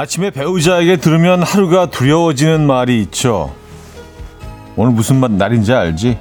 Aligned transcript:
아침에 0.00 0.30
배우자에게 0.30 0.96
들으면 0.96 1.42
하루가 1.42 1.84
두려워지는 1.84 2.66
말이 2.66 3.02
있죠. 3.02 3.54
오늘 4.74 4.94
무슨 4.94 5.20
날인지 5.20 5.74
알지? 5.74 6.16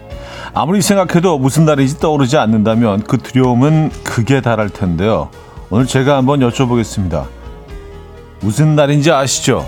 아무리 0.54 0.82
생각해도 0.82 1.38
무슨 1.38 1.64
날인지 1.64 1.98
떠오르지 2.00 2.36
않는다면 2.36 3.04
그 3.04 3.18
두려움은 3.18 3.92
극에 4.04 4.42
달할 4.42 4.68
텐데요. 4.70 5.30
오늘 5.70 5.86
제가 5.86 6.18
한번 6.18 6.42
여쭤보겠습니다. 6.42 7.28
무슨 8.42 8.76
날인지 8.76 9.14
아시죠? 9.14 9.66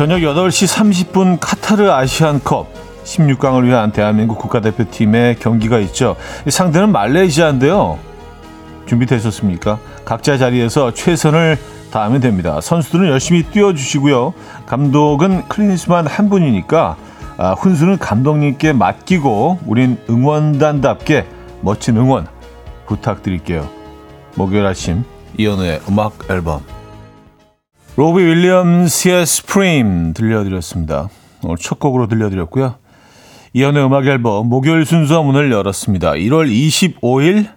저녁 0.00 0.20
8시 0.20 1.12
30분 1.12 1.36
카타르 1.38 1.90
아시안컵 1.90 2.72
16강을 3.04 3.66
위한 3.66 3.92
대한민국 3.92 4.38
국가대표팀의 4.38 5.36
경기가 5.38 5.78
있죠. 5.80 6.16
상대는 6.48 6.90
말레이시아인데요. 6.90 7.98
준비되셨습니까? 8.86 9.78
각자 10.06 10.38
자리에서 10.38 10.94
최선을 10.94 11.58
다하면 11.90 12.22
됩니다. 12.22 12.62
선수들은 12.62 13.10
열심히 13.10 13.42
뛰어주시고요. 13.42 14.32
감독은 14.64 15.48
클리니스만 15.48 16.06
한 16.06 16.30
분이니까 16.30 16.96
아, 17.36 17.52
훈수는 17.52 17.98
감독님께 17.98 18.72
맡기고 18.72 19.58
우린 19.66 19.98
응원단답게 20.08 21.26
멋진 21.60 21.98
응원 21.98 22.26
부탁드릴게요. 22.86 23.68
목요일 24.34 24.64
아침 24.64 25.04
이연우의 25.36 25.82
음악 25.90 26.30
앨범 26.30 26.79
로비 27.96 28.22
윌리엄스의 28.22 29.26
스프림 29.26 30.14
들려드렸습니다. 30.14 31.10
오늘 31.42 31.56
첫 31.56 31.78
곡으로 31.78 32.06
들려드렸고요. 32.06 32.76
이연의 33.52 33.84
음악 33.84 34.06
앨범 34.06 34.48
목요일 34.48 34.86
순서 34.86 35.22
문을 35.22 35.50
열었습니다. 35.50 36.12
1월 36.12 36.50
25일 36.50 37.48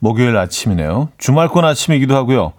목요일 0.00 0.36
아침이네요. 0.36 1.10
주말권 1.18 1.64
아침이기도 1.64 2.14
하고요. 2.14 2.52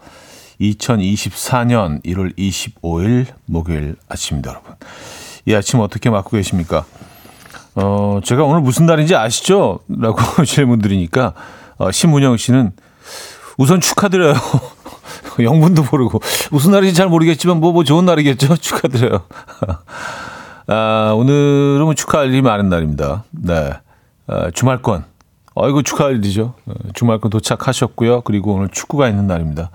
2024년 0.61 2.03
1월 2.03 2.35
25일 2.37 3.27
목요일 3.45 3.97
아침입니다, 4.09 4.51
여러분. 4.51 4.73
이 5.45 5.53
아침 5.53 5.79
어떻게 5.81 6.09
맞고 6.09 6.31
계십니까? 6.31 6.85
어, 7.75 8.19
제가 8.23 8.43
오늘 8.43 8.61
무슨 8.61 8.85
날인지 8.87 9.15
아시죠? 9.15 9.79
라고 9.87 10.19
질문 10.45 10.79
드리니까, 10.79 11.33
어, 11.77 11.91
신문영 11.91 12.37
씨는 12.37 12.71
우선 13.57 13.81
축하드려요. 13.81 14.33
영문도 15.39 15.83
모르고 15.89 16.19
무슨 16.51 16.71
날인지 16.71 16.95
잘 16.95 17.07
모르겠지만 17.07 17.59
뭐, 17.59 17.71
뭐 17.71 17.83
좋은 17.83 18.05
날이겠죠. 18.05 18.55
축하드려요. 18.57 19.21
아, 20.67 21.13
오늘은 21.15 21.83
뭐 21.83 21.93
축하할 21.93 22.29
일이 22.29 22.41
많은 22.41 22.69
날입니다. 22.69 23.23
네. 23.31 23.71
아, 24.27 24.51
주말권. 24.51 25.05
어이구 25.55 25.83
축하할 25.83 26.17
일이죠. 26.17 26.53
어, 26.65 26.73
주말권 26.93 27.31
도착하셨고요. 27.31 28.21
그리고 28.21 28.53
오늘 28.53 28.69
축구가 28.69 29.09
있는 29.09 29.27
날입니다. 29.27 29.71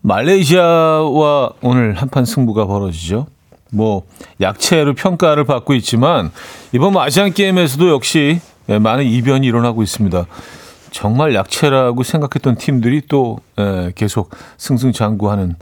말레이시아와 0.00 1.50
오늘 1.62 1.94
한판 1.94 2.24
승부가 2.24 2.66
벌어지죠. 2.66 3.26
뭐 3.72 4.04
약체로 4.40 4.94
평가를 4.94 5.44
받고 5.44 5.74
있지만 5.74 6.30
이번 6.72 6.92
뭐 6.92 7.02
아시안 7.02 7.32
게임에서도 7.32 7.88
역시 7.90 8.40
예, 8.68 8.78
많은 8.78 9.04
이변이 9.04 9.46
일어나고 9.46 9.82
있습니다. 9.82 10.26
정말 10.94 11.34
약체라고 11.34 12.04
생각했던 12.04 12.54
팀들이 12.54 13.02
또 13.08 13.40
에, 13.58 13.90
계속 13.96 14.30
승승장구하는 14.58 15.56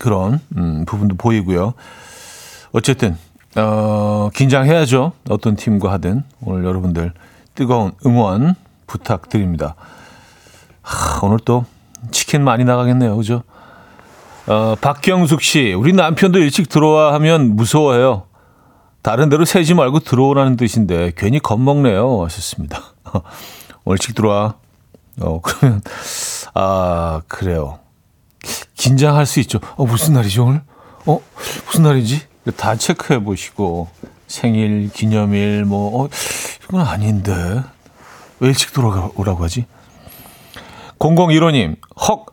그런 0.00 0.40
음, 0.56 0.86
부분도 0.86 1.16
보이고요. 1.16 1.74
어쨌든 2.72 3.18
어, 3.56 4.30
긴장해야죠. 4.34 5.12
어떤 5.28 5.56
팀과 5.56 5.92
하든 5.92 6.24
오늘 6.40 6.64
여러분들 6.64 7.12
뜨거운 7.54 7.92
응원 8.06 8.54
부탁드립니다. 8.86 9.74
하, 10.80 11.26
오늘 11.26 11.38
또 11.44 11.66
치킨 12.10 12.42
많이 12.42 12.64
나가겠네요, 12.64 13.14
그죠? 13.18 13.42
어, 14.46 14.74
박경숙 14.80 15.42
씨, 15.42 15.74
우리 15.74 15.92
남편도 15.92 16.38
일찍 16.38 16.70
들어와 16.70 17.12
하면 17.12 17.56
무서워해요. 17.56 18.22
다른 19.02 19.28
데로 19.28 19.44
새지 19.44 19.74
말고 19.74 20.00
들어오라는 20.00 20.56
뜻인데 20.56 21.12
괜히 21.14 21.40
겁먹네요. 21.40 22.24
하셨습니다. 22.24 22.80
월찍 23.84 24.14
들어와. 24.14 24.56
어, 25.20 25.40
그러면, 25.42 25.82
아, 26.54 27.22
그래요. 27.28 27.78
긴장할 28.74 29.26
수 29.26 29.40
있죠. 29.40 29.60
어, 29.76 29.84
무슨 29.84 30.14
날이죠, 30.14 30.46
오늘? 30.46 30.62
어, 31.06 31.20
무슨 31.66 31.82
날이지? 31.82 32.22
다 32.56 32.76
체크해 32.76 33.22
보시고, 33.22 33.88
생일, 34.26 34.90
기념일, 34.92 35.64
뭐, 35.64 36.04
어, 36.04 36.08
이건 36.64 36.80
아닌데. 36.80 37.62
왜 38.38 38.48
일찍 38.48 38.72
돌아오라고 38.72 39.44
하지? 39.44 39.66
0015님, 40.98 41.76
헉, 42.08 42.26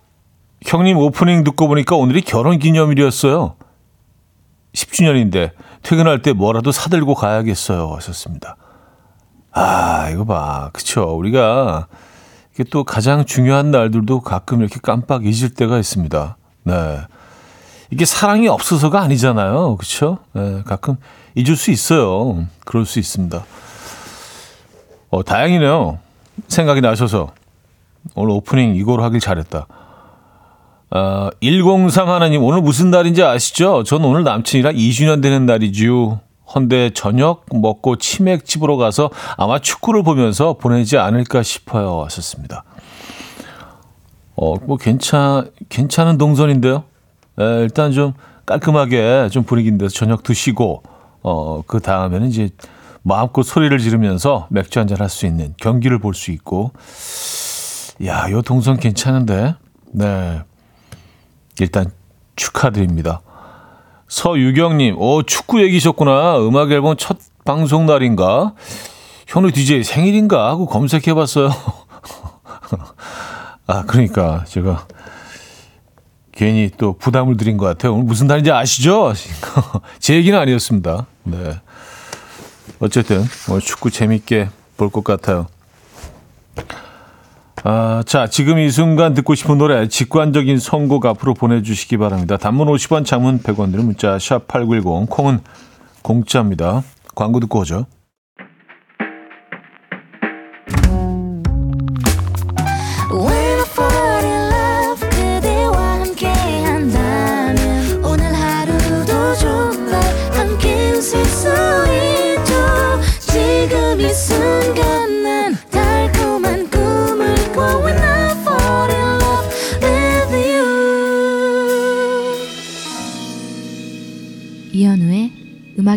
형님 0.66 0.98
오프닝 0.98 1.44
듣고 1.44 1.68
보니까 1.68 1.96
오늘이 1.96 2.22
결혼 2.22 2.60
기념일이었어요. 2.60 3.56
10주년인데 4.74 5.52
퇴근할 5.82 6.22
때 6.22 6.34
뭐라도 6.34 6.72
사들고 6.72 7.16
가야겠어요. 7.16 7.94
하셨습니다. 7.96 8.58
아, 9.52 10.10
이거 10.12 10.26
봐. 10.26 10.70
그쵸. 10.74 11.16
우리가 11.18 11.88
이게 12.54 12.64
또 12.66 12.84
가장 12.84 13.26
중요한 13.26 13.72
날들도 13.72 14.22
가끔 14.22 14.62
이렇게 14.62 14.80
깜빡 14.82 15.26
잊을 15.26 15.50
때가 15.54 15.78
있습니다. 15.78 16.38
네. 16.64 17.00
이게 17.92 18.06
사랑이 18.06 18.48
없어서가 18.48 19.02
아니잖아요. 19.02 19.78
그쵸? 19.78 20.20
네, 20.34 20.62
가끔 20.66 20.98
잊을 21.36 21.56
수 21.56 21.72
있어요. 21.72 22.46
그럴 22.66 22.86
수 22.86 23.00
있습니다. 23.00 23.44
어, 25.10 25.24
다행이네요. 25.24 26.00
생각이 26.48 26.82
나셔서. 26.82 27.32
오늘 28.16 28.32
오프닝 28.32 28.76
이거로 28.76 29.04
하길 29.04 29.20
잘했다. 29.20 29.68
아, 30.90 31.30
103 31.42 32.10
하나님, 32.10 32.44
오늘 32.44 32.62
무슨 32.62 32.92
날인지 32.92 33.24
아시죠? 33.24 33.84
전 33.84 34.04
오늘 34.04 34.24
남친이랑 34.24 34.76
2주년 34.76 35.22
되는 35.22 35.46
날이죠. 35.46 36.20
헌데 36.54 36.92
저녁 36.94 37.46
먹고 37.52 37.98
치맥집으로 37.98 38.78
가서 38.78 39.10
아마 39.36 39.60
축구를 39.60 40.04
보면서 40.04 40.54
보내지 40.54 40.98
않을까 40.98 41.44
싶어요. 41.44 42.04
하셨습니다. 42.06 42.64
어, 44.36 44.56
뭐 44.66 44.78
괜찮, 44.78 45.50
괜찮은 45.70 46.18
동선인데요. 46.18 46.84
에, 47.40 47.44
일단 47.62 47.92
좀 47.92 48.14
깔끔하게 48.46 49.30
좀 49.32 49.44
분위기인데 49.44 49.88
저녁 49.90 50.24
드시고, 50.24 50.84
어, 51.24 51.64
그 51.68 51.80
다음에는 51.80 52.28
이제 52.28 52.50
마음껏 53.04 53.44
소리를 53.44 53.78
지르면서 53.80 54.48
맥주 54.50 54.80
한잔 54.80 55.00
할 55.00 55.10
수 55.10 55.26
있는 55.26 55.54
경기를 55.58 56.00
볼 56.00 56.14
수 56.14 56.32
있고, 56.32 56.72
야, 58.06 58.30
요 58.32 58.42
동선 58.42 58.78
괜찮은데, 58.78 59.56
네. 59.92 60.42
일단 61.60 61.92
축하드립니다. 62.36 63.22
서유경님, 64.08 64.96
오, 64.98 65.24
축구 65.24 65.62
얘기셨구나. 65.64 66.40
음악 66.40 66.72
앨범 66.72 66.96
첫 66.98 67.18
방송 67.44 67.86
날인가? 67.86 68.54
현우 69.28 69.52
DJ 69.52 69.84
생일인가? 69.84 70.48
하고 70.50 70.66
검색해 70.66 71.14
봤어요. 71.14 71.50
아, 73.68 73.84
그러니까 73.86 74.46
제가 74.48 74.88
괜히 76.32 76.70
또 76.78 76.94
부담을 76.98 77.36
드린 77.36 77.58
것 77.58 77.66
같아요. 77.66 77.94
오늘 77.96 78.06
무슨 78.06 78.28
날인지 78.28 78.52
아시죠? 78.52 79.14
제 80.00 80.16
얘기는 80.16 80.38
아니었습니다. 80.38 81.06
네. 81.24 81.60
어쨌든, 82.80 83.26
뭐 83.50 83.60
축구 83.60 83.92
재밌게 83.92 84.50
볼 84.78 84.90
것 84.90 85.04
같아요. 85.04 85.48
아, 87.70 88.02
자, 88.06 88.28
지금 88.28 88.60
이 88.60 88.70
순간 88.70 89.14
듣고 89.14 89.36
싶은 89.36 89.58
노래 89.58 89.90
직관적인 89.90 90.58
선곡 90.58 91.06
앞으로 91.06 91.34
보내주시기 91.34 91.98
바랍니다. 91.98 92.38
단문 92.38 92.70
50원, 92.70 93.04
장문 93.04 93.40
100원 93.40 93.72
드는 93.72 93.84
문자 93.84 94.18
샵 94.18 94.48
8910, 94.48 95.10
콩은 95.10 95.42
공짜입니다. 96.02 96.82
광고 97.14 97.42
듣고 97.42 97.60
오죠. 97.60 97.86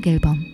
음악 0.01 0.07
앨범 0.07 0.45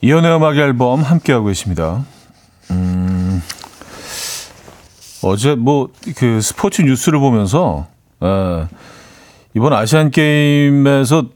이연의 0.00 0.36
음악 0.36 0.56
앨범 0.56 1.02
함께하고 1.02 1.46
계십니다. 1.46 2.04
음, 2.70 3.40
어제 5.22 5.54
뭐 5.54 5.88
그 6.16 6.40
스포츠 6.40 6.82
뉴스를 6.82 7.18
보면서 7.20 7.86
에, 8.22 8.66
이번 9.54 9.72
아시안 9.72 10.10
게임에서 10.10 11.26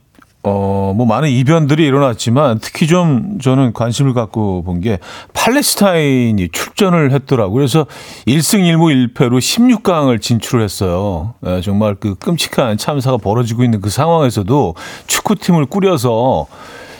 어, 0.45 0.93
뭐 0.95 1.05
많은 1.05 1.29
이변들이 1.29 1.85
일어났지만 1.85 2.59
특히 2.59 2.85
좀 2.85 3.39
저는 3.41 3.71
관심을 3.73 4.13
갖고 4.13 4.61
본 4.63 4.81
게 4.81 4.99
팔레스타인이 5.33 6.49
출전을 6.51 7.11
했더라고요. 7.13 7.55
그래서 7.55 7.85
1승 8.27 8.59
1무 8.59 9.13
1패로 9.13 9.37
16강을 9.39 10.21
진출을 10.21 10.61
했어요. 10.63 11.33
예, 11.45 11.61
정말 11.61 11.95
그 11.95 12.15
끔찍한 12.15 12.77
참사가 12.77 13.15
벌어지고 13.17 13.63
있는 13.63 13.79
그 13.79 13.89
상황에서도 13.89 14.75
축구팀을 15.07 15.67
꾸려서 15.67 16.47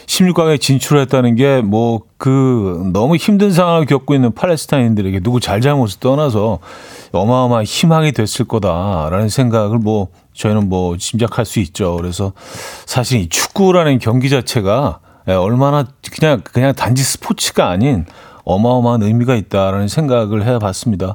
16강에 0.06 0.60
진출했다는 0.60 1.36
게 1.36 1.62
뭐 1.62 2.02
그 2.24 2.90
너무 2.94 3.18
힘든 3.18 3.52
상황을 3.52 3.86
겪고 3.86 4.16
있는 4.16 4.32
팔레스타인들에게 4.32 5.20
누구 5.20 5.42
잘잘못을 5.42 6.00
떠나서 6.00 6.60
어마어마한 7.12 7.66
희망이 7.66 8.14
됐을 8.14 8.46
거다라는 8.46 9.28
생각을 9.28 9.78
뭐 9.78 10.08
저희는 10.34 10.70
뭐 10.70 10.96
짐작할 10.96 11.44
수 11.44 11.60
있죠. 11.60 11.98
그래서 11.98 12.32
사실 12.86 13.20
이 13.20 13.28
축구라는 13.28 14.00
경기 14.00 14.30
자체가 14.30 15.00
얼마나 15.28 15.86
그냥 16.18 16.40
그냥 16.46 16.74
단지 16.74 17.04
스포츠가 17.04 17.68
아닌 17.68 18.06
어마어마한 18.46 19.04
의미가 19.04 19.36
있다라는 19.36 19.90
생각을 19.90 20.46
해봤습니다. 20.46 21.12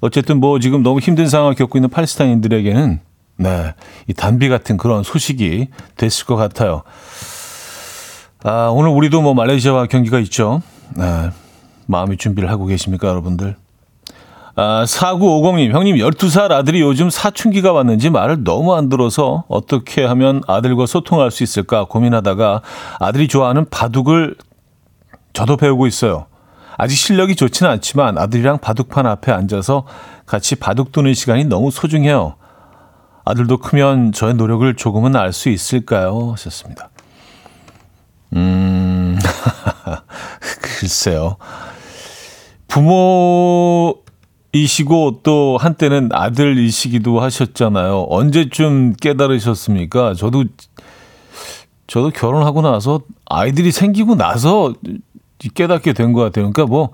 어쨌든 0.00 0.38
뭐 0.38 0.60
지금 0.60 0.84
너무 0.84 1.00
힘든 1.00 1.28
상황을 1.28 1.56
겪고 1.56 1.76
있는 1.76 1.90
팔레스타인들에게는 1.90 3.00
네, 3.38 3.74
이 4.06 4.14
단비 4.14 4.48
같은 4.48 4.76
그런 4.76 5.02
소식이 5.02 5.70
됐을 5.96 6.26
것 6.26 6.36
같아요. 6.36 6.84
아, 8.42 8.68
오늘 8.72 8.90
우리도 8.90 9.20
뭐 9.20 9.34
말레이시아와 9.34 9.86
경기가 9.86 10.18
있죠. 10.20 10.62
네, 10.96 11.30
마음의 11.86 12.16
준비를 12.16 12.50
하고 12.50 12.66
계십니까, 12.66 13.08
여러분들? 13.08 13.56
아, 14.56 14.84
4950님, 14.86 15.72
형님 15.72 15.96
12살 15.96 16.50
아들이 16.50 16.80
요즘 16.80 17.10
사춘기가 17.10 17.72
왔는지 17.72 18.10
말을 18.10 18.42
너무 18.44 18.74
안 18.74 18.88
들어서 18.88 19.44
어떻게 19.48 20.04
하면 20.04 20.42
아들과 20.46 20.86
소통할 20.86 21.30
수 21.30 21.42
있을까 21.42 21.84
고민하다가 21.84 22.62
아들이 22.98 23.28
좋아하는 23.28 23.66
바둑을 23.70 24.34
저도 25.32 25.56
배우고 25.56 25.86
있어요. 25.86 26.26
아직 26.76 26.96
실력이 26.96 27.36
좋지는 27.36 27.70
않지만 27.72 28.18
아들이랑 28.18 28.58
바둑판 28.58 29.06
앞에 29.06 29.32
앉아서 29.32 29.84
같이 30.26 30.56
바둑 30.56 30.92
두는 30.92 31.12
시간이 31.14 31.44
너무 31.44 31.70
소중해요. 31.70 32.34
아들도 33.24 33.58
크면 33.58 34.12
저의 34.12 34.34
노력을 34.34 34.74
조금은 34.74 35.14
알 35.14 35.32
수 35.32 35.50
있을까요? 35.50 36.32
하셨습니다. 36.32 36.88
음, 38.36 39.18
글쎄요. 40.80 41.36
부모이시고 44.52 45.20
또 45.22 45.56
한때는 45.60 46.10
아들이시기도 46.12 47.20
하셨잖아요. 47.20 48.06
언제쯤 48.08 48.94
깨달으셨습니까? 48.94 50.14
저도, 50.14 50.44
저도 51.86 52.10
결혼하고 52.10 52.62
나서 52.62 53.00
아이들이 53.26 53.72
생기고 53.72 54.14
나서 54.14 54.74
깨닫게 55.54 55.92
된 55.94 56.12
것 56.12 56.20
같아요. 56.22 56.50
그러니까 56.52 56.66
뭐, 56.66 56.90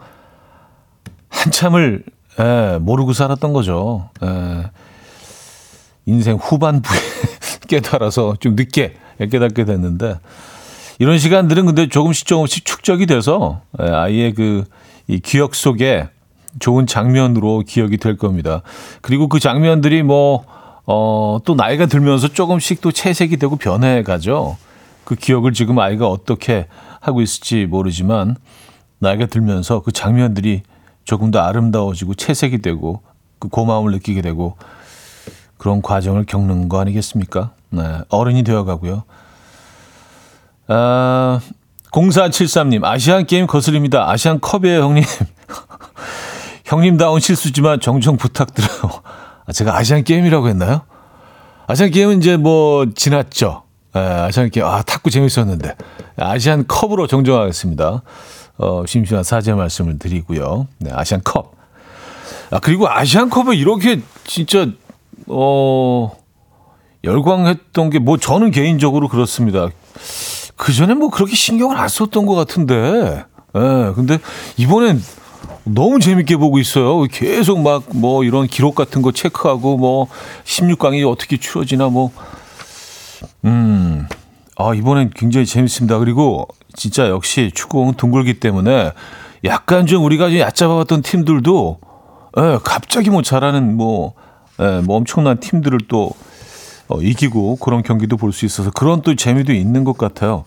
한참을, 1.29 2.05
예, 2.41 2.79
모르고 2.81 3.13
살았던 3.13 3.53
거죠. 3.53 4.09
예, 4.23 4.71
인생 6.07 6.37
후반부에 6.37 6.99
깨달아서 7.69 8.37
좀 8.41 8.55
늦게 8.55 8.95
깨닫게 9.19 9.65
됐는데, 9.65 10.19
이런 10.99 11.19
시간들은 11.19 11.67
근데 11.67 11.89
조금씩 11.89 12.27
조금씩 12.27 12.65
축적이 12.65 13.07
돼서 13.07 13.61
예, 13.81 13.91
아이의 13.91 14.35
그 14.35 14.65
이 15.09 15.21
기억 15.21 15.55
속에 15.55 16.09
좋은 16.59 16.87
장면으로 16.87 17.63
기억이 17.67 17.97
될 17.97 18.17
겁니다. 18.17 18.63
그리고 19.03 19.29
그 19.29 19.39
장면들이 19.39 20.03
뭐, 20.03 20.45
어, 20.87 21.39
또 21.45 21.55
나이가 21.55 21.87
들면서 21.87 22.29
조금씩 22.29 22.81
또 22.81 22.91
채색이 22.91 23.37
되고 23.37 23.57
변해 23.57 24.03
가죠. 24.03 24.57
그 25.05 25.15
기억을 25.15 25.53
지금 25.53 25.79
아이가 25.79 26.09
어떻게 26.09 26.67
하고 27.01 27.21
있을지 27.21 27.67
모르지만 27.67 28.37
나이가 28.99 29.27
들면서 29.27 29.83
그 29.83 29.93
장면들이 29.93 30.63
조금 31.05 31.31
더 31.31 31.41
아름다워지고 31.41 32.15
채색이 32.15 32.59
되고 32.59 33.03
그 33.39 33.49
고마움을 33.49 33.93
느끼게 33.93 34.23
되고 34.23 34.57
그런 35.59 35.83
과정을 35.83 36.25
겪는 36.25 36.69
거 36.69 36.81
아니겠습니까? 36.81 37.53
네, 37.71 37.83
어른이 38.09 38.43
되어 38.43 38.65
가고요. 38.65 39.05
아, 40.69 41.41
0473님, 41.93 42.85
아시안 42.85 43.27
게임 43.27 43.47
거슬립니다. 43.47 44.09
아시안 44.11 44.41
컵이에요, 44.41 44.83
형님. 44.83 45.05
형님다운 46.65 47.21
실수지만 47.21 47.81
정정 47.81 48.17
부탁드려요. 48.17 48.91
아, 49.47 49.53
제가 49.53 49.77
아시안 49.77 50.03
게임이라고 50.05 50.49
했나요? 50.49 50.83
아시안 51.69 51.91
게임은 51.91 52.19
이제 52.19 52.37
뭐 52.37 52.87
지났죠. 52.95 53.63
예, 53.95 54.01
아시안 54.01 54.51
게임, 54.51 54.67
아, 54.67 54.83
탁구 54.83 55.11
재밌었는데. 55.11 55.75
아시안 56.19 56.67
컵으로 56.67 57.07
정정하겠습니다. 57.07 58.03
어, 58.59 58.83
심심한 58.87 59.23
사죄 59.23 59.53
말씀을 59.55 59.99
드리고요. 59.99 60.67
네, 60.79 60.91
아시안 60.93 61.21
컵. 61.23 61.53
아, 62.51 62.59
그리고 62.59 62.89
아시안 62.89 63.31
컵을 63.31 63.55
이렇게 63.57 64.01
진짜, 64.25 64.67
어, 65.29 66.13
열광했던 67.05 67.91
게 67.91 67.99
뭐 68.01 68.17
저는 68.19 68.51
개인적으로 68.51 69.09
그렇습니다. 69.09 69.69
그 70.57 70.73
전에 70.73 70.95
뭐 70.95 71.11
그렇게 71.11 71.35
신경을 71.37 71.77
안 71.77 71.89
썼던 71.89 72.27
것 72.27 72.35
같은데, 72.35 73.25
예, 73.55 73.59
네, 73.59 73.93
근데 73.95 74.19
이번엔 74.57 75.03
너무 75.65 76.01
재밌게 76.01 76.37
보고 76.37 76.59
있어요. 76.59 77.03
계속 77.05 77.61
막 77.61 77.85
뭐 77.93 78.25
이런 78.25 78.47
기록 78.47 78.75
같은 78.75 79.03
거 79.03 79.13
체크하고 79.13 79.77
뭐 79.77 80.09
16강이 80.45 81.09
어떻게 81.11 81.37
추어지나 81.37 81.89
뭐, 81.89 82.11
음, 83.45 84.07
아, 84.57 84.75
이번엔 84.75 85.11
굉장히 85.15 85.47
재밌습니다. 85.47 85.99
그리고 85.99 86.49
진짜 86.75 87.09
역시 87.09 87.51
축구공은 87.55 87.95
둥글기 87.95 88.41
때문에 88.41 88.93
약간 89.45 89.87
좀 89.87 90.05
우리가 90.05 90.31
좀 90.31 90.39
얕잡아봤던 90.39 91.03
팀들도, 91.03 91.81
예, 92.39 92.59
갑자기 92.65 93.11
뭐 93.11 93.23
잘하는 93.23 93.77
뭐, 93.77 94.15
예, 94.61 94.81
뭐 94.85 94.97
엄청난 94.97 95.39
팀들을 95.39 95.79
또 95.89 96.11
어, 96.89 97.01
이기고 97.01 97.57
그런 97.57 97.83
경기도 97.83 98.17
볼 98.17 98.33
수 98.33 98.45
있어서 98.47 98.71
그런 98.71 99.03
또 99.03 99.15
재미도 99.15 99.53
있는 99.53 99.85
것 99.85 99.99
같아요. 99.99 100.45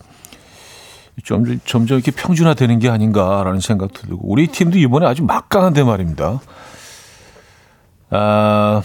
좀, 1.24 1.60
점점 1.66 1.96
이렇게 1.98 2.10
평준화되는 2.12 2.78
게 2.78 2.88
아닌가라는 2.88 3.60
생각도 3.60 4.02
들고 4.02 4.20
우리 4.22 4.46
팀도 4.46 4.78
이번에 4.78 5.06
아주 5.06 5.22
막강한데 5.24 5.82
말입니다. 5.84 6.40
아, 8.10 8.82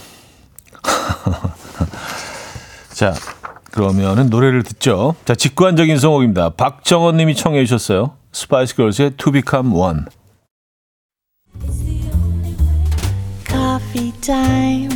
자 2.92 3.14
그러면은 3.72 4.28
노래를 4.28 4.62
듣죠. 4.62 5.14
자 5.24 5.34
직관적인 5.34 5.98
선곡입니다. 5.98 6.50
박정원 6.50 7.16
님이 7.16 7.34
청해 7.34 7.64
주셨어요. 7.64 8.16
스파이스 8.32 8.76
걸스의 8.76 9.12
To 9.16 9.32
Become 9.32 9.74
One. 9.74 10.00
Coffee 13.48 14.12
time. 14.20 14.95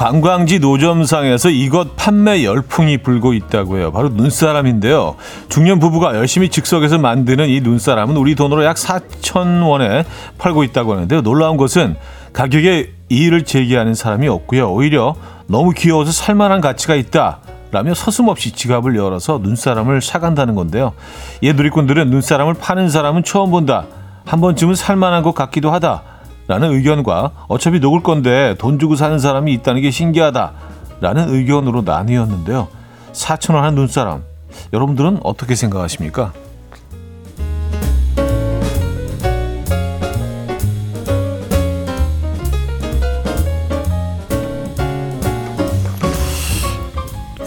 관광지 0.00 0.60
노점상에서 0.60 1.50
이것 1.50 1.94
판매 1.94 2.42
열풍이 2.42 2.96
불고 3.02 3.34
있다고 3.34 3.76
해요. 3.76 3.92
바로 3.92 4.08
눈사람인데요. 4.08 5.16
중년 5.50 5.78
부부가 5.78 6.16
열심히 6.16 6.48
즉석에서 6.48 6.96
만드는 6.96 7.50
이 7.50 7.60
눈사람은 7.60 8.16
우리 8.16 8.34
돈으로 8.34 8.64
약 8.64 8.76
4천 8.76 9.68
원에 9.68 10.06
팔고 10.38 10.64
있다고 10.64 10.94
하는데요. 10.94 11.20
놀라운 11.20 11.58
것은 11.58 11.96
가격에 12.32 12.94
이의를 13.10 13.44
제기하는 13.44 13.92
사람이 13.92 14.26
없고요. 14.26 14.72
오히려 14.72 15.16
너무 15.48 15.72
귀여워서 15.72 16.12
살만한 16.12 16.62
가치가 16.62 16.94
있다. 16.94 17.40
라며 17.70 17.92
서슴없이 17.92 18.52
지갑을 18.52 18.96
열어서 18.96 19.40
눈사람을 19.42 20.00
사간다는 20.00 20.54
건데요. 20.54 20.94
이 21.42 21.52
누리꾼들은 21.52 22.08
눈사람을 22.08 22.54
파는 22.54 22.88
사람은 22.88 23.22
처음 23.22 23.50
본다. 23.50 23.84
한 24.24 24.40
번쯤은 24.40 24.76
살만한 24.76 25.22
것 25.22 25.34
같기도 25.34 25.70
하다. 25.70 26.19
라는 26.50 26.72
의견과 26.72 27.30
어차피 27.46 27.78
녹을 27.78 28.02
건데 28.02 28.56
돈 28.58 28.80
주고 28.80 28.96
사는 28.96 29.16
사람이 29.20 29.52
있다는 29.52 29.82
게 29.82 29.92
신기하다. 29.92 30.52
라는 31.00 31.32
의견으로 31.32 31.82
나뉘었는데요. 31.82 32.66
4천 33.12 33.54
원한 33.54 33.76
눈사람. 33.76 34.24
여러분들은 34.72 35.20
어떻게 35.22 35.54
생각하십니까? 35.54 36.32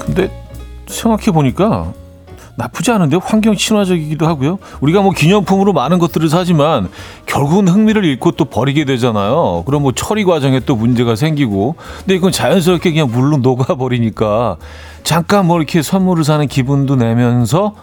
근데 0.06 0.32
생각해 0.88 1.26
보니까 1.34 1.92
나쁘지 2.56 2.92
않은데 2.92 3.18
환경 3.18 3.56
친화적이기도 3.56 4.28
하고요. 4.28 4.60
우리가 4.82 5.02
뭐 5.02 5.12
기념품으로 5.12 5.74
많은 5.74 6.00
것들을 6.00 6.30
사지만 6.30 6.90
결국은 7.34 7.68
흥미를 7.68 8.06
잃고 8.06 8.34
또 8.34 8.46
버리게 8.46 8.86
되잖아요. 8.86 9.64
그럼 9.66 9.82
뭐 9.82 9.92
처리 9.92 10.24
과정에 10.24 10.60
또 10.60 10.76
문제가 10.76 11.16
생기고. 11.16 11.76
근데 12.02 12.14
이건 12.14 12.32
자연스럽게 12.32 12.92
그냥 12.92 13.10
물로 13.10 13.38
녹아 13.38 13.74
버리니까 13.74 14.58
잠깐 15.04 15.48
뭐 15.48 15.58
이렇게 15.58 15.82
선물을 15.82 16.24
사는 16.24 16.48
기분도 16.48 16.96
내면서 16.96 17.74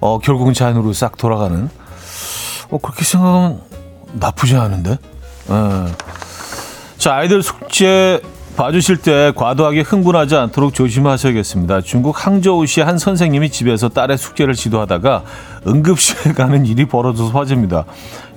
어 0.00 0.18
결국은 0.20 0.54
자연으로 0.54 0.94
싹 0.94 1.18
돌아가는. 1.18 1.68
어 2.70 2.78
그렇게 2.78 3.04
생각하면 3.04 3.60
나쁘지 4.14 4.56
않은데. 4.56 4.92
에. 4.92 4.96
자 6.96 7.16
아이들 7.16 7.42
숙제 7.42 8.22
봐주실 8.56 8.98
때 8.98 9.32
과도하게 9.34 9.80
흥분하지 9.80 10.36
않도록 10.36 10.74
조심하셔야겠습니다. 10.74 11.80
중국 11.80 12.24
항저우시 12.24 12.82
한 12.82 12.98
선생님이 12.98 13.50
집에서 13.50 13.88
딸의 13.88 14.16
숙제를 14.16 14.54
지도하다가 14.54 15.24
응급실에 15.66 16.34
가는 16.38 16.64
일이 16.64 16.84
벌어져서 16.84 17.36
화제입니다. 17.36 17.84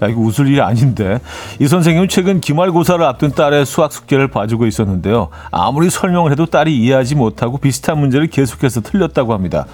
야, 0.01 0.07
이거 0.07 0.19
웃을 0.21 0.47
일이 0.47 0.59
아닌데. 0.59 1.19
이 1.59 1.67
선생님은 1.67 2.07
최근 2.07 2.41
기말고사를 2.41 3.03
앞둔 3.05 3.31
딸의 3.31 3.67
수학 3.67 3.93
숙제를 3.93 4.27
봐주고 4.29 4.65
있었는데요. 4.65 5.29
아무리 5.51 5.91
설명을 5.91 6.31
해도 6.31 6.47
딸이 6.47 6.75
이해하지 6.75 7.13
못하고 7.13 7.59
비슷한 7.59 7.99
문제를 7.99 8.27
계속해서 8.27 8.81
틀렸다고 8.81 9.33
합니다. 9.33 9.67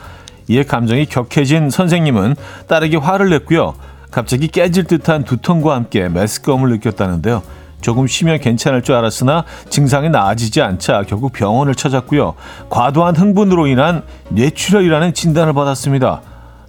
이에 0.49 0.63
감정이 0.63 1.05
격해진 1.05 1.69
선생님은 1.69 2.35
딸에게 2.67 2.97
화를 2.97 3.29
냈고요. 3.29 3.75
갑자기 4.11 4.49
깨질 4.49 4.83
듯한 4.83 5.23
두통과 5.23 5.75
함께 5.75 6.09
메스꺼움을 6.09 6.69
느꼈다는데요. 6.71 7.41
조금 7.83 8.07
쉬면 8.07 8.39
괜찮을 8.39 8.81
줄 8.81 8.95
알았으나 8.95 9.43
증상이 9.69 10.09
나아지지 10.09 10.61
않자 10.61 11.03
결국 11.03 11.33
병원을 11.33 11.75
찾았고요. 11.75 12.33
과도한 12.69 13.15
흥분으로 13.15 13.67
인한 13.67 14.03
뇌출혈이라는 14.29 15.13
진단을 15.13 15.53
받았습니다. 15.53 16.21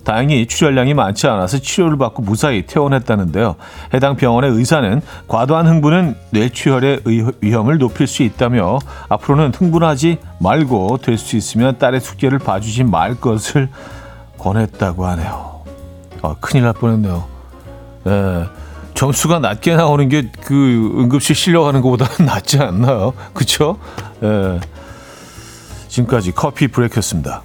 다행히 0.02 0.46
출혈량이 0.46 0.92
많지 0.92 1.26
않아서 1.28 1.58
치료를 1.58 1.96
받고 1.96 2.20
무사히 2.22 2.66
퇴원했다는데요. 2.66 3.54
해당 3.94 4.16
병원의 4.16 4.50
의사는 4.50 5.00
과도한 5.28 5.66
흥분은 5.66 6.16
뇌출혈의 6.30 7.00
위험을 7.40 7.78
높일 7.78 8.06
수 8.06 8.22
있다며 8.22 8.78
앞으로는 9.08 9.52
흥분하지 9.54 10.18
말고 10.40 10.98
될 10.98 11.16
수 11.16 11.36
있으면 11.36 11.78
딸의 11.78 12.00
숙제를 12.00 12.38
봐주지 12.38 12.84
말 12.84 13.14
것을 13.14 13.70
권했다고 14.36 15.06
하네요. 15.06 15.62
아, 16.20 16.34
큰일 16.40 16.64
날 16.64 16.74
뻔했네요. 16.74 17.24
네. 18.04 18.44
점수가 18.94 19.40
낮게 19.40 19.76
나오는 19.76 20.08
게 20.08 20.30
그 20.44 20.92
응급실 20.98 21.34
실려가는 21.34 21.80
것보다는 21.80 22.26
낫지 22.26 22.58
않나요? 22.58 23.12
그쵸? 23.32 23.78
예. 24.22 24.60
지금까지 25.88 26.32
커피 26.32 26.68
브레이크였습니다. 26.68 27.42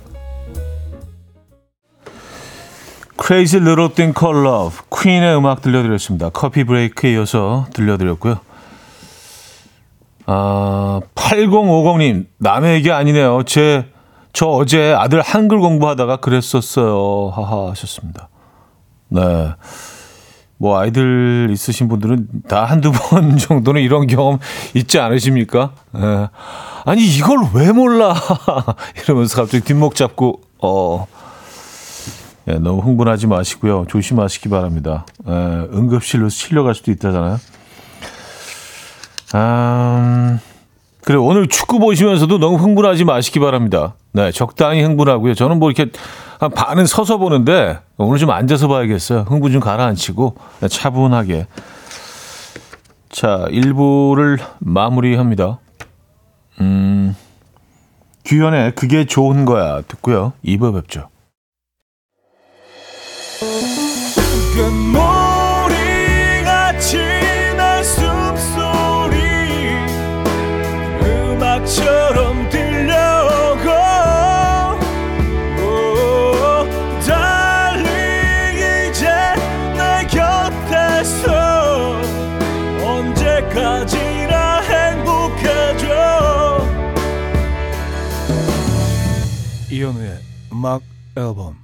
Crazy 3.22 3.62
Little 3.63 3.94
Thing 3.94 4.18
Called 4.18 4.48
Love 4.48 4.79
퀸의 4.91 5.38
음악 5.38 5.62
들려드렸습니다. 5.62 6.29
커피 6.29 6.63
브레이크에 6.63 7.13
이어서 7.13 7.68
들려드렸고요. 7.74 8.39
아, 10.25 11.01
8050님 11.15 12.27
남의 12.38 12.75
얘기 12.75 12.91
아니네요. 12.91 13.44
제 13.44 14.00
저 14.34 14.48
어제 14.48 14.94
아들 14.94 15.22
한글 15.22 15.60
공부하다가 15.60 16.18
그랬었어요. 16.18 17.32
하하 17.36 17.72
하셨습니다. 17.72 18.29
네. 19.10 19.22
뭐 20.60 20.78
아이들 20.78 21.50
있으신 21.51 21.88
분들은 21.88 22.28
다 22.48 22.66
한두 22.66 22.92
번 22.92 23.38
정도는 23.39 23.82
이런 23.82 24.08
경험 24.08 24.39
있지 24.75 25.00
않으십니까? 25.00 25.72
예. 25.98 26.28
아니 26.86 27.06
이걸 27.06 27.38
왜 27.54 27.72
몰라? 27.72 28.13
이러면서 29.04 29.42
갑자기 29.42 29.63
뒷목 29.63 29.96
잡고 29.96 30.42
어 30.62 31.08
예, 32.50 32.54
너무 32.56 32.82
흥분하지 32.82 33.28
마시고요. 33.28 33.86
조심하시기 33.88 34.50
바랍니다. 34.50 35.06
예, 35.28 35.32
응급실로 35.32 36.28
실려갈 36.28 36.75
수도 36.75 36.92
있다잖아요. 36.92 37.39
음, 39.36 40.39
그래 41.03 41.18
오늘 41.18 41.48
축구 41.48 41.79
보시면서도 41.79 42.39
너무 42.39 42.58
흥분하지 42.58 43.06
마시기 43.06 43.39
바랍니다. 43.39 43.96
네, 44.12 44.32
적당히 44.32 44.84
흥분하고요. 44.84 45.34
저는 45.34 45.60
뭐 45.60 45.72
이렇게 45.72 45.91
한 46.39 46.51
반은 46.51 46.86
서서 46.86 47.18
보는데 47.18 47.79
오늘 47.98 48.18
좀 48.18 48.32
앉아서 48.32 48.68
봐야겠어요. 48.68 49.25
흥분 49.27 49.51
좀 49.51 49.62
가라앉히고 49.62 50.36
차분하게. 50.70 51.48
자, 53.10 53.48
1부를 53.50 54.39
마무리합니다. 54.60 55.60
음, 56.62 57.15
규현의 58.25 58.75
그게 58.75 59.06
좋은 59.06 59.46
거야 59.46 59.82
듣고요. 59.82 60.34
2부 60.46 60.74
뵙죠. 60.75 61.10
음악 90.60 90.82
앨범 91.16 91.56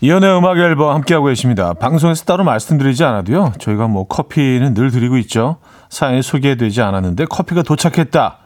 이연의 0.00 0.38
음악 0.38 0.56
앨범 0.56 0.94
함께하고 0.94 1.26
계십니다. 1.26 1.74
방송에서 1.74 2.24
따로 2.24 2.42
말씀드리지 2.42 3.04
않아도요. 3.04 3.52
저희가 3.58 3.88
뭐 3.88 4.08
커피는 4.08 4.72
늘 4.72 4.90
드리고 4.90 5.18
있죠. 5.18 5.58
사연이 5.90 6.22
소개되지 6.22 6.80
않았는데 6.80 7.26
커피가 7.26 7.62
도착했다. 7.62 8.38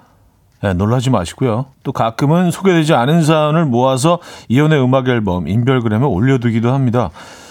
네, 0.65 0.73
놀라지 0.75 1.11
마시고요. 1.11 1.67
또 1.85 1.93
가끔은 1.93 2.51
소개되지 2.51 2.93
않은 2.93 3.23
사연을 3.23 3.65
모아서 3.65 4.19
이연의 4.49 4.83
음악 4.83 5.09
앨범 5.09 5.47
인별그램에 5.47 6.05
올려두기도 6.05 6.73
합니다. 6.73 7.11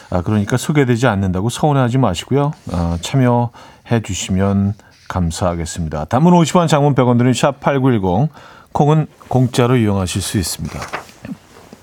아, 0.10 0.22
그러니까 0.22 0.58
소개되지 0.58 1.08
않는다고 1.08 1.48
서운해하지 1.48 2.00
마시고요. 2.00 2.52
아, 2.74 2.98
참여해 3.00 4.02
주시면 4.04 4.74
감사하겠습니다. 5.08 6.06
단문 6.06 6.34
50원 6.34 6.68
장문 6.68 6.96
100원 6.96 7.18
드는 7.18 7.32
샵8910 7.32 8.30
콩은 8.72 9.08
공짜로 9.28 9.78
이용하실 9.78 10.22
수 10.22 10.38
있습니다. 10.38 10.80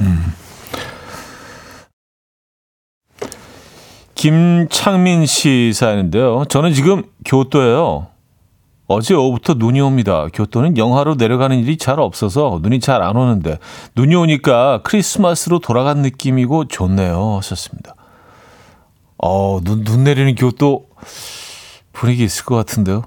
음. 0.03 0.33
김창민 4.15 5.27
씨 5.27 5.73
사연인데요. 5.75 6.45
저는 6.49 6.75
지금 6.75 7.03
교토예요. 7.25 8.07
어제 8.87 9.15
오후부터 9.15 9.55
눈이 9.55 9.81
옵니다. 9.81 10.27
교토는 10.33 10.77
영하로 10.77 11.15
내려가는 11.15 11.59
일이 11.59 11.77
잘 11.79 11.99
없어서 11.99 12.61
눈이 12.63 12.81
잘 12.81 13.03
안 13.03 13.17
오는데 13.17 13.59
눈이 13.97 14.15
오니까 14.15 14.81
크리스마스로 14.85 15.59
돌아간 15.61 15.99
느낌이고 16.03 16.67
좋네요. 16.69 17.37
하셨습니다. 17.39 17.95
어, 19.19 19.61
눈, 19.65 19.83
눈 19.85 20.05
내리는 20.05 20.35
교토 20.35 20.87
분위기 21.93 22.23
있을 22.25 22.45
것 22.45 22.55
같은데요. 22.57 23.03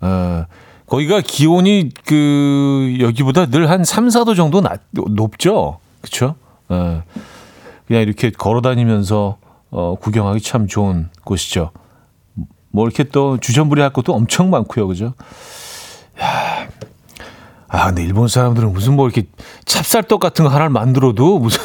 어, 0.00 0.44
거기가 0.86 1.20
기온이 1.20 1.90
그 2.04 2.96
여기보다 3.00 3.46
늘 3.46 3.68
한 3.68 3.84
3, 3.84 4.08
4도 4.08 4.34
정도 4.36 4.60
낮, 4.60 4.80
높죠. 4.92 5.78
그렇죠? 6.00 6.34
어, 6.68 7.02
그냥 7.86 8.02
이렇게 8.02 8.30
걸어 8.30 8.60
다니면서 8.60 9.36
어, 9.70 9.94
구경하기 10.00 10.40
참 10.40 10.66
좋은 10.66 11.08
곳이죠. 11.24 11.70
뭐 12.72 12.86
이렇게 12.86 13.04
또 13.04 13.38
주전부리 13.38 13.80
할 13.80 13.92
것도 13.92 14.14
엄청 14.14 14.50
많고요. 14.50 14.86
그죠? 14.88 15.14
야. 16.22 16.68
아, 17.68 17.86
근데 17.86 18.02
일본 18.02 18.26
사람들은 18.28 18.72
무슨 18.72 18.96
뭐 18.96 19.06
이렇게 19.06 19.28
찹쌀떡 19.64 20.18
같은 20.20 20.44
거 20.44 20.50
하나를 20.50 20.70
만들어도 20.70 21.38
무슨 21.38 21.60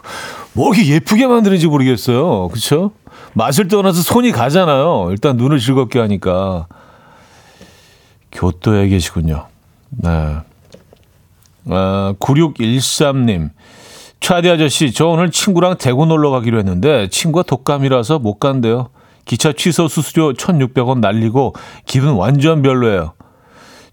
뭐 0.54 0.72
이렇게 0.74 0.88
예쁘게 0.90 1.26
만드는지 1.26 1.66
모르겠어요. 1.66 2.48
그렇죠? 2.48 2.92
맛을 3.34 3.68
떠나서 3.68 4.02
손이 4.02 4.32
가잖아요. 4.32 5.08
일단 5.10 5.36
눈을 5.36 5.58
즐겁게 5.58 5.98
하니까. 5.98 6.66
교토에 8.32 8.88
계시군요. 8.88 9.46
네. 9.90 10.36
아, 11.68 12.14
9613님. 12.18 13.50
차디 14.20 14.48
아저씨, 14.50 14.92
저 14.92 15.06
오늘 15.08 15.30
친구랑 15.30 15.76
대구 15.78 16.06
놀러 16.06 16.30
가기로 16.30 16.58
했는데 16.58 17.08
친구가 17.08 17.42
독감이라서 17.44 18.18
못 18.20 18.38
간대요. 18.38 18.88
기차 19.24 19.52
취소 19.52 19.88
수수료 19.88 20.32
1,600원 20.32 21.00
날리고 21.00 21.54
기분 21.86 22.14
완전 22.14 22.62
별로예요. 22.62 23.12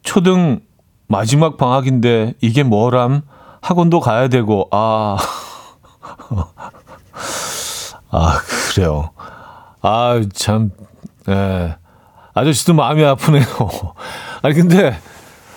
초등 0.03 0.61
마지막 1.07 1.57
방학인데 1.57 2.33
이게 2.41 2.63
뭐람? 2.63 3.21
학원도 3.61 3.99
가야 3.99 4.27
되고 4.27 4.67
아. 4.71 5.17
아, 8.11 8.39
그래요. 8.73 9.11
아, 9.81 10.21
참, 10.33 10.71
예. 11.27 11.75
아저씨도 12.33 12.73
마음이 12.73 13.03
아프네요. 13.03 13.43
아니, 14.41 14.55
근데, 14.55 14.97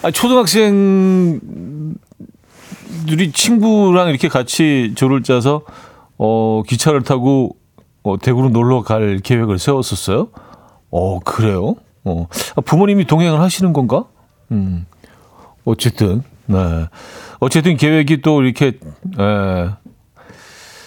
아, 0.02 0.10
초등학생들이 0.10 1.92
친구랑 3.32 4.08
이렇게 4.08 4.28
같이 4.28 4.92
조를 4.96 5.22
짜서, 5.22 5.62
어, 6.18 6.62
기차를 6.66 7.02
타고, 7.02 7.56
어, 8.02 8.18
대구로 8.18 8.48
놀러 8.48 8.82
갈 8.82 9.20
계획을 9.22 9.58
세웠었어요? 9.58 10.28
어, 10.90 11.20
그래요? 11.20 11.76
어, 12.04 12.26
아, 12.56 12.60
부모님이 12.60 13.06
동행을 13.06 13.40
하시는 13.40 13.72
건가? 13.72 14.06
음, 14.50 14.86
어쨌든, 15.64 16.22
네. 16.46 16.86
어쨌든 17.38 17.76
계획이 17.76 18.20
또 18.22 18.42
이렇게, 18.42 18.66
에, 18.66 19.70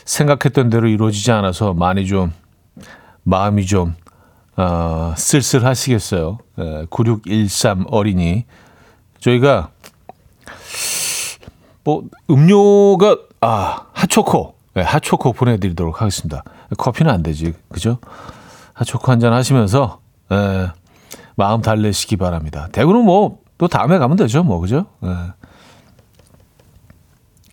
생각했던 0.04 0.70
대로 0.70 0.88
이루어지지 0.88 1.32
않아서 1.32 1.74
많이 1.74 2.06
좀 2.06 2.32
마음이 3.24 3.66
좀 3.66 3.96
어, 4.58 5.14
쓸쓸하시겠어요. 5.18 6.38
에, 6.60 6.86
9613 6.90 7.86
어린이. 7.90 8.46
저희가 9.20 9.70
뭐 11.84 12.04
음료가 12.30 13.18
아 13.42 13.88
핫초코 13.94 14.56
네, 14.76 14.82
핫초코 14.82 15.34
보내드리도록 15.34 16.02
하겠습니다. 16.02 16.44
커피는 16.78 17.12
안 17.12 17.24
되지, 17.24 17.54
그죠? 17.70 18.00
핫초코 18.74 19.12
한잔 19.12 19.34
하시면서 19.34 20.00
에, 20.32 20.68
마음 21.36 21.62
달래시기 21.62 22.18
바랍니다. 22.18 22.70
대구는 22.72 23.04
뭐 23.06 23.46
또 23.58 23.68
다음에 23.68 23.98
가면 23.98 24.18
되죠, 24.18 24.44
뭐 24.44 24.60
그죠? 24.60 24.86
에. 25.04 25.08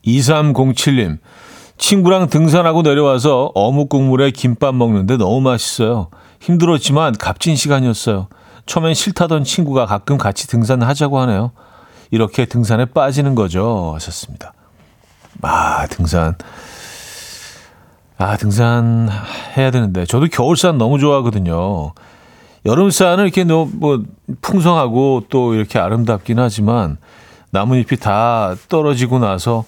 2307님 0.04 1.18
친구랑 1.78 2.28
등산하고 2.28 2.82
내려와서 2.82 3.52
어묵 3.54 3.88
국물에 3.88 4.30
김밥 4.32 4.74
먹는데 4.74 5.16
너무 5.16 5.40
맛있어요. 5.40 6.08
힘들었지만 6.42 7.14
값진 7.16 7.54
시간이었어요. 7.54 8.26
처음엔 8.66 8.94
싫다던 8.94 9.44
친구가 9.44 9.86
가끔 9.86 10.18
같이 10.18 10.48
등산하자고 10.48 11.20
하네요. 11.20 11.52
이렇게 12.10 12.46
등산에 12.46 12.86
빠지는 12.86 13.34
거죠. 13.34 13.92
하셨습니다. 13.94 14.52
아, 15.40 15.86
등산. 15.86 16.34
아, 18.18 18.36
등산 18.36 19.08
해야 19.56 19.70
되는데. 19.70 20.04
저도 20.04 20.26
겨울산 20.26 20.78
너무 20.78 20.98
좋아하거든요. 20.98 21.92
여름산은 22.66 23.24
이렇게 23.24 23.44
너무 23.44 23.70
뭐 23.74 24.02
풍성하고 24.40 25.24
또 25.28 25.54
이렇게 25.54 25.78
아름답긴 25.78 26.38
하지만 26.38 26.96
나뭇잎이 27.50 27.98
다 28.00 28.54
떨어지고 28.68 29.18
나서 29.18 29.64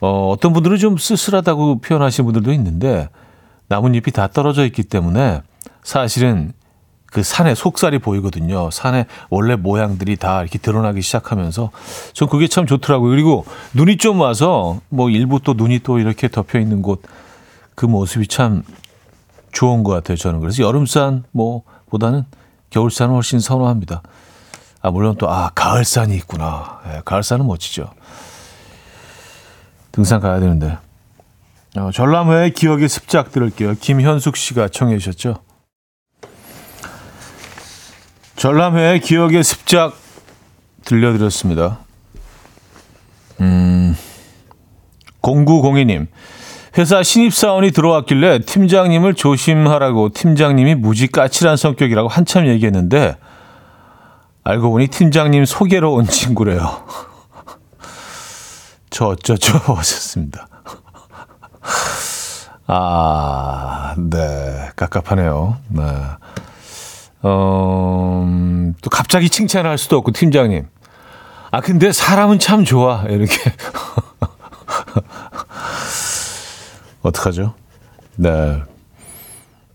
어, 0.00 0.30
어떤 0.30 0.52
분들은 0.52 0.78
좀 0.78 0.96
쓸쓸하다고 0.96 1.80
표현하시는 1.80 2.24
분들도 2.24 2.52
있는데 2.54 3.08
나뭇잎이 3.68 4.12
다 4.12 4.26
떨어져 4.26 4.64
있기 4.66 4.82
때문에 4.82 5.42
사실은 5.82 6.52
그 7.06 7.22
산의 7.22 7.56
속살이 7.56 7.98
보이거든요. 7.98 8.70
산의 8.70 9.06
원래 9.28 9.54
모양들이 9.56 10.16
다 10.16 10.40
이렇게 10.40 10.58
드러나기 10.58 11.02
시작하면서 11.02 11.70
전 12.14 12.28
그게 12.28 12.48
참 12.48 12.66
좋더라고요. 12.66 13.10
그리고 13.10 13.44
눈이 13.74 13.98
좀 13.98 14.20
와서 14.20 14.80
뭐 14.88 15.10
일부 15.10 15.40
또 15.40 15.52
눈이 15.54 15.80
또 15.80 15.98
이렇게 15.98 16.28
덮여 16.28 16.58
있는 16.58 16.82
곳 16.82 17.02
그 17.74 17.86
모습이 17.86 18.26
참 18.28 18.62
좋은 19.52 19.82
것 19.82 19.92
같아요. 19.92 20.16
저는 20.16 20.40
그래서 20.40 20.62
여름산 20.62 21.24
뭐 21.32 21.62
보다는 21.90 22.24
겨울산을 22.70 23.14
훨씬 23.14 23.40
선호합니다. 23.40 24.02
아 24.80 24.90
물론 24.90 25.16
또 25.16 25.28
아 25.28 25.50
가을산이 25.54 26.14
있구나. 26.16 26.80
네, 26.86 27.00
가을산은 27.04 27.46
멋지죠. 27.46 27.90
등산 29.92 30.20
가야 30.20 30.40
되는데. 30.40 30.78
어, 31.76 31.90
전람회의 31.92 32.52
기억의 32.52 32.88
습작 32.88 33.32
들을게요. 33.32 33.74
김현숙 33.80 34.36
씨가 34.36 34.68
청해 34.68 34.98
주셨죠. 34.98 35.36
전람회의 38.42 38.98
기억의 38.98 39.44
습작 39.44 39.94
들려드렸습니다. 40.84 41.78
음, 43.40 43.96
0902님. 45.22 46.08
회사 46.76 47.04
신입사원이 47.04 47.70
들어왔길래 47.70 48.40
팀장님을 48.40 49.14
조심하라고 49.14 50.08
팀장님이 50.08 50.74
무지 50.74 51.06
까칠한 51.06 51.56
성격이라고 51.56 52.08
한참 52.08 52.48
얘기했는데 52.48 53.16
알고 54.42 54.72
보니 54.72 54.88
팀장님 54.88 55.44
소개로 55.44 55.94
온 55.94 56.04
친구래요. 56.04 56.84
저 58.90 59.06
어쩌죠 59.06 59.56
하셨습니다. 59.56 60.48
아, 62.66 63.94
네. 63.96 64.68
깝깝하네요. 64.74 65.58
네. 65.68 65.82
어, 67.22 68.21
갑자기 69.12 69.28
칭찬을 69.28 69.68
할 69.68 69.76
수도 69.76 69.98
없고, 69.98 70.12
팀장님. 70.12 70.68
아, 71.50 71.60
근데 71.60 71.92
사람은 71.92 72.38
참 72.38 72.64
좋아. 72.64 73.04
이렇게. 73.10 73.36
어떡하죠? 77.02 77.52
네. 78.16 78.62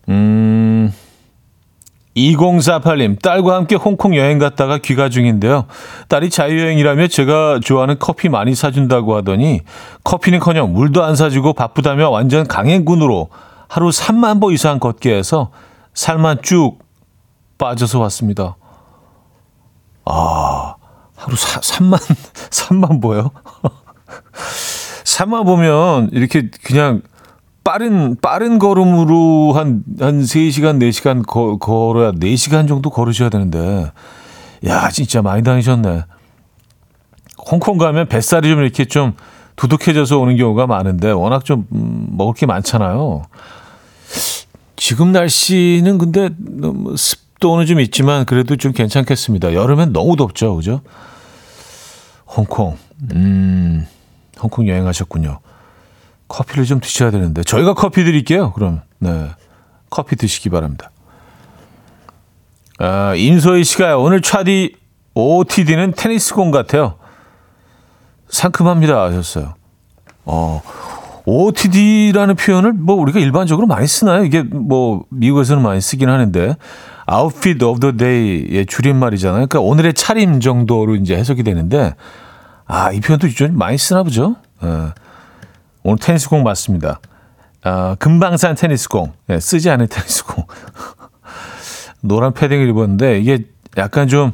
음, 0.10 0.91
2048님, 2.15 3.21
딸과 3.21 3.54
함께 3.54 3.76
홍콩 3.76 4.15
여행 4.15 4.39
갔다가 4.39 4.80
귀가 4.80 5.10
중인데요. 5.10 5.67
딸이 6.08 6.32
자유여행이라며 6.32 7.06
제가 7.06 7.60
좋아하는 7.63 8.00
커피 8.00 8.30
많이 8.30 8.56
사준다고 8.56 9.15
하더니 9.17 9.62
커피는 10.04 10.39
커녕 10.39 10.73
물도 10.73 11.04
안 11.04 11.15
사주고 11.15 11.54
바쁘다며 11.54 12.10
완전 12.10 12.47
강행군으로 12.47 13.30
하루 13.67 13.89
3만 13.89 14.41
보 14.41 14.52
이상 14.52 14.80
걷게 14.80 15.15
해서 15.15 15.52
살만 15.93 16.39
쭉 16.41 16.80
빠져서 17.60 18.00
왔습니다. 18.00 18.56
아, 20.09 20.75
하루 21.15 21.35
사, 21.35 21.59
3만, 21.59 21.99
3만 22.49 23.01
보여? 23.01 23.31
3만 25.03 25.45
보면 25.45 26.09
이렇게 26.11 26.49
그냥 26.63 27.01
빠른, 27.63 28.15
빠른 28.21 28.59
걸음으로 28.59 29.53
한, 29.53 29.83
한 29.99 30.21
3시간, 30.21 30.79
4시간 30.79 31.25
거, 31.25 31.57
걸어야, 31.57 32.11
4시간 32.13 32.67
정도 32.67 32.89
걸으셔야 32.89 33.29
되는데, 33.29 33.91
야, 34.65 34.89
진짜 34.89 35.21
많이 35.21 35.43
다니셨네. 35.43 36.05
홍콩 37.51 37.77
가면 37.77 38.07
뱃살이 38.07 38.49
좀 38.49 38.61
이렇게 38.61 38.85
좀 38.85 39.13
두둑해져서 39.57 40.17
오는 40.17 40.37
경우가 40.37 40.67
많은데, 40.67 41.11
워낙 41.11 41.43
좀 41.43 41.67
음, 41.73 42.07
먹을 42.11 42.33
게 42.33 42.45
많잖아요. 42.45 43.23
지금 44.77 45.11
날씨는 45.11 45.97
근데 45.97 46.29
습 46.95 47.26
10도는 47.39 47.67
좀 47.67 47.80
있지만 47.80 48.26
그래도 48.26 48.56
좀 48.56 48.71
괜찮겠습니다. 48.71 49.54
여름엔 49.54 49.93
너무 49.93 50.15
덥죠, 50.15 50.56
그죠? 50.56 50.82
홍콩, 52.26 52.78
음, 53.13 53.88
홍콩 54.39 54.67
여행하셨군요. 54.67 55.39
커피를 56.28 56.65
좀 56.65 56.80
드셔야 56.80 57.12
되는데 57.12 57.43
저희가 57.43 57.73
커피 57.73 58.04
드릴게요. 58.04 58.52
그럼 58.54 58.82
네, 59.00 59.30
커피 59.89 60.15
드시기 60.15 60.50
바랍니다. 60.50 60.91
아, 62.80 63.15
임소희 63.15 63.63
씨가 63.63 63.97
오늘 63.97 64.21
차디 64.21 64.76
OOTD는 65.15 65.93
테니스 65.93 66.36
공 66.36 66.52
같아요. 66.52 66.97
상큼합니다 68.30 69.02
하셨어요. 69.04 69.56
어, 70.26 70.62
OOTD라는 71.27 72.35
표현을 72.35 72.71
뭐 72.71 72.95
우리가 72.95 73.19
일반적으로 73.19 73.67
많이 73.67 73.85
쓰나요? 73.85 74.23
이게 74.23 74.43
뭐 74.43 75.03
미국에서는 75.09 75.61
많이 75.61 75.81
쓰긴 75.81 76.07
하는데 76.07 76.55
Outfit 77.11 77.63
of 77.65 77.81
the 77.81 77.97
Day의 77.97 78.65
줄임말이잖아요. 78.65 79.47
그러니까 79.47 79.59
오늘의 79.59 79.93
차림 79.93 80.39
정도로 80.39 80.95
이제 80.95 81.17
해석이 81.17 81.43
되는데 81.43 81.95
아, 82.65 82.93
이 82.93 83.01
표현도 83.01 83.27
좀 83.29 83.57
많이 83.57 83.77
쓰나 83.77 84.03
보죠. 84.03 84.37
어. 84.61 84.91
오늘 85.83 85.97
테니스공 85.99 86.43
맞습니다. 86.43 87.01
어, 87.65 87.95
금방산 87.99 88.55
테니스공. 88.55 89.11
네, 89.27 89.39
쓰지 89.41 89.69
않은 89.69 89.87
테니스공. 89.89 90.45
노란 92.01 92.33
패딩을 92.33 92.69
입었는데 92.69 93.19
이게 93.19 93.43
약간 93.75 94.07
좀 94.07 94.31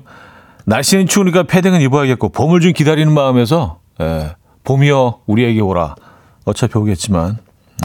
날씨는 0.65 1.07
추우니까 1.07 1.43
패딩은 1.43 1.81
입어야겠고 1.81 2.29
봄을 2.29 2.59
좀 2.59 2.71
기다리는 2.71 3.11
마음에서 3.11 3.79
예, 3.99 4.35
봄이여 4.63 5.21
우리에게 5.25 5.59
오라. 5.59 5.95
어차피 6.45 6.77
오겠지만 6.77 7.37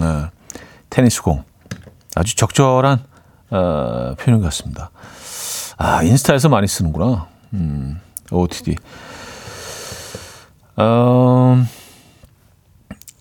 예, 0.03 0.31
테니스 0.91 1.23
공 1.23 1.45
아주 2.15 2.35
적절한 2.37 3.01
어, 3.51 4.15
표현 4.19 4.41
같습니다. 4.43 4.91
아 5.77 6.03
인스타에서 6.03 6.49
많이 6.49 6.67
쓰는구나. 6.67 7.27
음, 7.55 8.01
OTD. 8.31 8.77
음, 10.79 11.69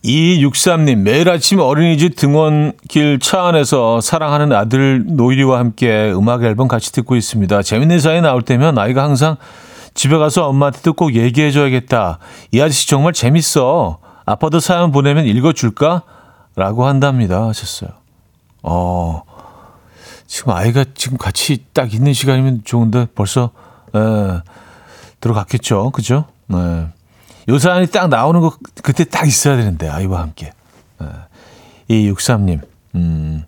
2263님, 0.04 0.97
매일 0.97 1.30
아침 1.30 1.60
어린이집 1.60 2.15
등원길 2.15 3.19
차 3.19 3.47
안에서 3.47 4.00
사랑하는 4.00 4.54
아들 4.54 5.04
노일이와 5.06 5.60
함께 5.60 6.12
음악 6.13 6.43
앨범 6.43 6.67
같이 6.67 6.91
듣고 6.91 7.15
있습니다. 7.15 7.62
재밌는 7.62 8.00
사연 8.00 8.23
나올 8.23 8.41
때면 8.41 8.78
아이가 8.78 9.04
항상 9.04 9.38
집에 9.93 10.17
가서 10.17 10.47
엄마한테도 10.47 10.93
꼭 10.93 11.15
얘기해줘야겠다. 11.15 12.19
이 12.52 12.62
아저씨 12.62 12.88
정말 12.88 13.13
재밌어. 13.13 14.00
아빠도 14.28 14.60
사연 14.60 14.92
보내면 14.92 15.26
읽어줄까? 15.26 16.04
라고 16.56 16.86
한답니다. 16.86 17.48
하셨어요. 17.48 17.90
어, 18.62 19.24
지금 20.28 20.52
아이가 20.52 20.84
지금 20.94 21.18
같이 21.18 21.66
딱 21.72 21.94
있는 21.94 22.13
시간이면 22.13 22.62
좋은데 22.66 23.08
벌써, 23.16 23.52
에, 23.96 24.42
들어갔겠죠. 25.22 25.92
그죠? 25.92 26.26
네. 26.48 26.88
요 27.48 27.58
사연이 27.58 27.88
딱 27.88 28.10
나오는 28.10 28.42
거 28.42 28.52
그때 28.84 29.06
딱 29.06 29.26
있어야 29.26 29.56
되는데 29.56 29.88
아이와 29.88 30.20
함께. 30.20 30.52
이 31.88 32.12
63님, 32.12 32.60
음, 32.96 33.46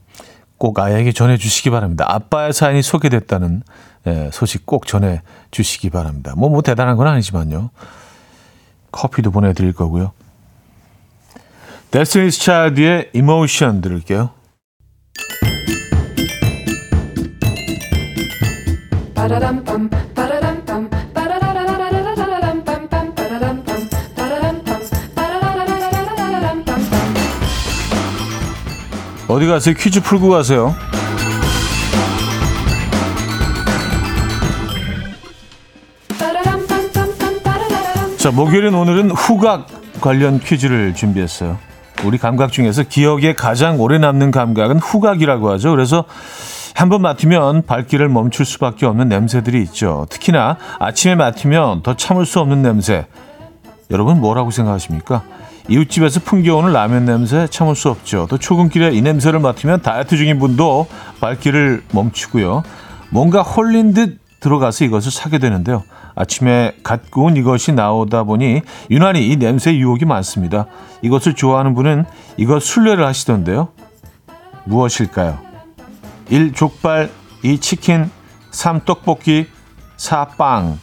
꼭 0.57 0.79
아이에게 0.79 1.11
전해주시기 1.11 1.71
바랍니다. 1.71 2.05
아빠의 2.07 2.53
사연이 2.53 2.81
소개됐다는 2.81 3.63
예, 4.07 4.29
소식 4.31 4.65
꼭 4.65 4.87
전해주시기 4.87 5.89
바랍니다. 5.89 6.33
뭐, 6.37 6.49
뭐 6.49 6.61
대단한 6.61 6.95
건 6.95 7.07
아니지만요. 7.07 7.69
커피도 8.93 9.31
보내드릴 9.31 9.73
거고요. 9.73 10.13
데스티니스 11.91 12.39
차일드의 12.41 13.09
이모션 13.13 13.81
들을게요. 13.81 14.29
어디 29.27 29.45
가세요? 29.47 29.75
퀴즈 29.75 30.01
풀고 30.01 30.29
가세요. 30.29 30.75
자, 38.17 38.31
목요일인 38.31 38.75
오늘은 38.75 39.11
후각 39.11 40.01
관련 40.01 40.39
퀴즈를 40.39 40.93
준비했어요. 40.93 41.68
우리 42.05 42.17
감각 42.17 42.51
중에서 42.51 42.83
기억에 42.83 43.33
가장 43.33 43.79
오래 43.79 43.97
남는 43.97 44.31
감각은 44.31 44.79
후각이라고 44.79 45.51
하죠. 45.51 45.71
그래서 45.71 46.05
한번 46.73 47.01
맡으면 47.01 47.63
발길을 47.63 48.07
멈출 48.07 48.45
수밖에 48.45 48.85
없는 48.85 49.09
냄새들이 49.09 49.61
있죠. 49.63 50.07
특히나 50.09 50.57
아침에 50.79 51.15
맡으면 51.15 51.83
더 51.83 51.95
참을 51.95 52.25
수 52.25 52.39
없는 52.39 52.61
냄새. 52.61 53.05
여러분 53.91 54.21
뭐라고 54.21 54.51
생각하십니까? 54.51 55.23
이웃집에서 55.67 56.21
풍겨오는 56.21 56.71
라면 56.71 57.05
냄새 57.05 57.47
참을 57.47 57.75
수 57.75 57.89
없죠. 57.89 58.27
또 58.29 58.37
출근길에 58.37 58.91
이 58.91 59.01
냄새를 59.01 59.39
맡으면 59.39 59.81
다이어트 59.81 60.15
중인 60.15 60.39
분도 60.39 60.87
발길을 61.19 61.83
멈추고요. 61.91 62.63
뭔가 63.09 63.41
홀린 63.41 63.93
듯 63.93 64.19
들어가서 64.39 64.85
이것을 64.85 65.11
사게 65.11 65.37
되는데요. 65.37 65.83
아침에 66.15 66.73
갓 66.83 67.11
구운 67.11 67.37
이것이 67.37 67.71
나오다 67.71 68.23
보니 68.23 68.61
유난히 68.89 69.27
이 69.27 69.37
냄새 69.37 69.75
유혹이 69.75 70.05
많습니다. 70.05 70.65
이것을 71.01 71.35
좋아하는 71.35 71.75
분은 71.75 72.05
이것 72.37 72.61
순례를 72.61 73.05
하시던데요. 73.05 73.69
무엇일까요? 74.65 75.39
1. 76.29 76.53
족발 76.53 77.09
2. 77.43 77.59
치킨 77.59 78.09
3. 78.51 78.81
떡볶이 78.85 79.47
4. 79.97 80.25
빵 80.37 80.79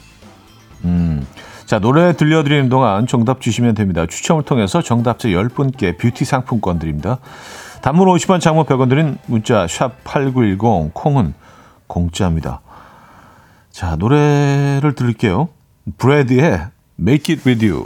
음, 0.85 1.25
자, 1.65 1.79
노래 1.79 2.13
들려드리는 2.15 2.69
동안 2.69 3.07
정답 3.07 3.41
주시면 3.41 3.75
됩니다. 3.75 4.05
추첨을 4.05 4.43
통해서 4.43 4.81
정답자 4.81 5.29
10분께 5.29 5.97
뷰티 5.97 6.23
상품권 6.23 6.79
드립니다. 6.79 7.17
단문 7.81 8.07
50원, 8.07 8.39
장문 8.39 8.65
100원 8.65 8.89
드린 8.89 9.17
문자 9.25 9.67
샵 9.67 10.03
8910, 10.03 10.93
콩은 10.93 11.33
공짜입니다. 11.87 12.61
자, 13.77 13.95
노래를 13.95 14.95
들을게요. 14.95 15.49
브래드의 15.99 16.69
Make 16.99 17.35
It 17.35 17.47
With 17.47 17.63
You. 17.63 17.85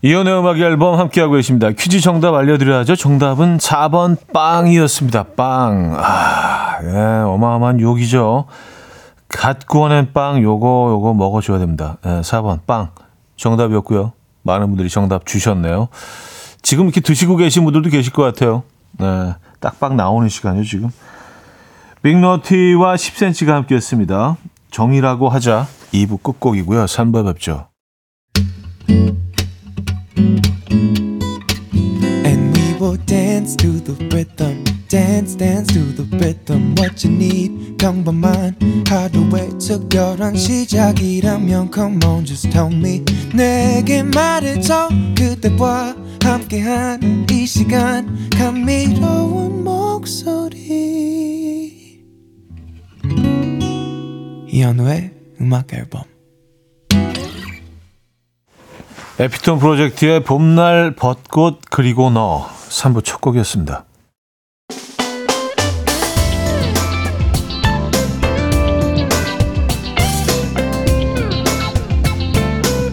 이연의 0.00 0.38
음악 0.38 0.58
앨범 0.58 0.98
함께하고 0.98 1.34
계십니다. 1.34 1.72
퀴즈 1.72 2.00
정답 2.00 2.32
알려드려야죠. 2.32 2.96
정답은 2.96 3.58
4번 3.58 4.16
빵이었습니다. 4.32 5.24
빵. 5.36 5.94
아, 5.98 6.78
예, 6.84 6.88
어마어마한 7.26 7.82
욕이죠. 7.82 8.46
갓 9.28 9.66
구워낸 9.66 10.14
빵, 10.14 10.42
요거, 10.42 10.88
요거 10.92 11.12
먹어줘야 11.12 11.58
됩니다. 11.58 11.98
예, 12.06 12.22
4번 12.22 12.60
빵. 12.66 12.92
정답이었고요. 13.36 14.12
많은 14.40 14.68
분들이 14.68 14.88
정답 14.88 15.26
주셨네요. 15.26 15.88
지금 16.64 16.86
이렇게 16.86 17.00
드시고 17.00 17.36
계신 17.36 17.62
분들도 17.62 17.90
계실 17.90 18.12
것 18.12 18.22
같아요. 18.22 18.64
네, 18.98 19.34
딱빵 19.60 19.96
나오는 19.96 20.28
시간이요, 20.28 20.64
지금. 20.64 20.90
빅너티와 22.02 22.96
10cm가 22.96 23.48
함께했습니다. 23.48 24.36
정이라고 24.70 25.28
하자 25.28 25.68
2부 25.92 26.22
끝곡이고요. 26.22 26.86
3부 26.86 27.24
뵙죠. 27.26 27.68
dance 33.06 33.56
to 33.56 33.72
the 33.80 33.94
rhythm. 34.08 34.64
Dance, 34.88 35.36
dance 35.36 35.66
to 35.74 35.82
the 35.94 36.04
rhythm. 36.16 36.74
What 36.78 37.04
you 37.04 37.14
need, 37.14 37.76
평범한 37.76 38.56
하루의 38.88 39.58
특별한 39.58 40.36
시작이라면 40.36 41.70
Come 41.74 41.98
on, 42.06 42.24
just 42.24 42.48
tell 42.50 42.72
me. 42.72 43.04
내게 43.34 44.02
말해줘. 44.02 44.88
그대와 45.16 46.03
함께한 46.24 47.26
이 47.30 47.46
시간. 47.46 48.30
감미로운 48.30 49.62
목소리. 49.62 50.56
이현우의 54.48 55.12
음악 55.42 55.74
앨범. 55.74 56.04
에피톤 59.20 59.58
프로젝트의 59.58 60.24
봄날 60.24 60.96
벚꽃 60.96 61.60
그리고 61.70 62.08
너 62.10 62.48
3부 62.70 63.04
첫 63.04 63.20
곡이었습니다. 63.20 63.84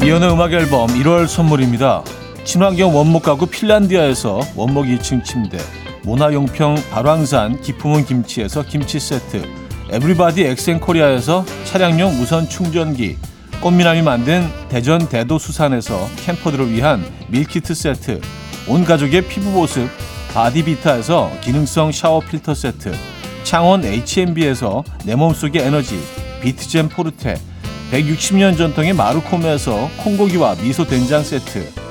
이현우의 0.03 0.33
음악 0.33 0.51
앨범 0.51 0.89
1월 0.89 1.27
선물입니다. 1.27 2.03
친환경 2.43 2.95
원목 2.95 3.23
가구 3.23 3.45
핀란디아에서 3.45 4.41
원목 4.55 4.85
2층 4.85 5.23
침대, 5.23 5.59
모나용평 6.03 6.75
발왕산 6.91 7.61
기 7.61 7.72
품은 7.72 8.05
김치에서 8.05 8.63
김치 8.63 8.99
세트, 8.99 9.43
에브리바디 9.91 10.43
엑센코리아에서 10.43 11.45
차량용 11.65 12.17
무선 12.17 12.49
충전기, 12.49 13.17
꽃미남이 13.61 14.01
만든 14.01 14.49
대전 14.69 15.07
대도수산에서 15.07 16.09
캠퍼들을 16.25 16.71
위한 16.73 17.05
밀키트 17.29 17.75
세트, 17.75 18.19
온 18.67 18.85
가족의 18.85 19.27
피부 19.27 19.51
보습 19.51 19.87
바디비타에서 20.33 21.31
기능성 21.41 21.91
샤워 21.91 22.21
필터 22.21 22.53
세트 22.53 22.93
창원 23.43 23.83
H&B에서 23.83 24.83
내 25.03 25.15
몸속의 25.15 25.61
에너지 25.61 25.99
비트젠 26.41 26.89
포르테 26.89 27.35
160년 27.91 28.57
전통의 28.57 28.93
마루코메에서 28.93 29.89
콩고기와 29.97 30.55
미소 30.55 30.85
된장 30.85 31.23
세트 31.23 31.90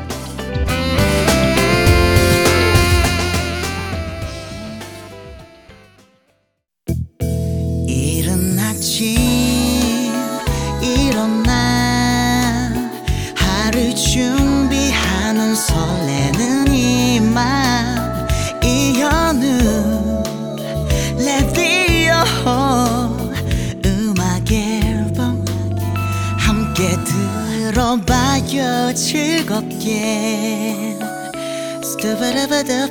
da 32.51 32.63
da 32.63 32.87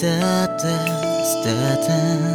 da 0.00 0.46
da 0.62 0.76
da 1.44 1.74
da 1.86 2.27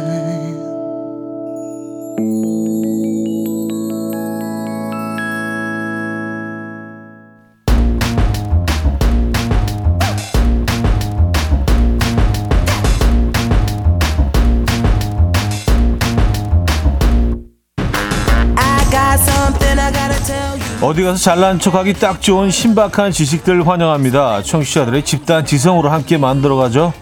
어디 20.94 21.02
가서 21.02 21.18
잘난 21.18 21.58
척하기 21.58 21.94
딱 21.94 22.22
좋은 22.22 22.52
신박한 22.52 23.10
지식들 23.10 23.66
환영합니다. 23.66 24.44
청취자들의 24.44 25.04
집단 25.04 25.44
지성으로 25.44 25.90
함께 25.90 26.18
만들어가죠. 26.18 26.92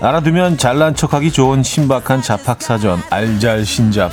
알아두면 0.00 0.56
잘난 0.56 0.94
척하기 0.94 1.30
좋은 1.30 1.62
신박한 1.62 2.22
잡학사전 2.22 3.02
알잘신잡. 3.10 4.10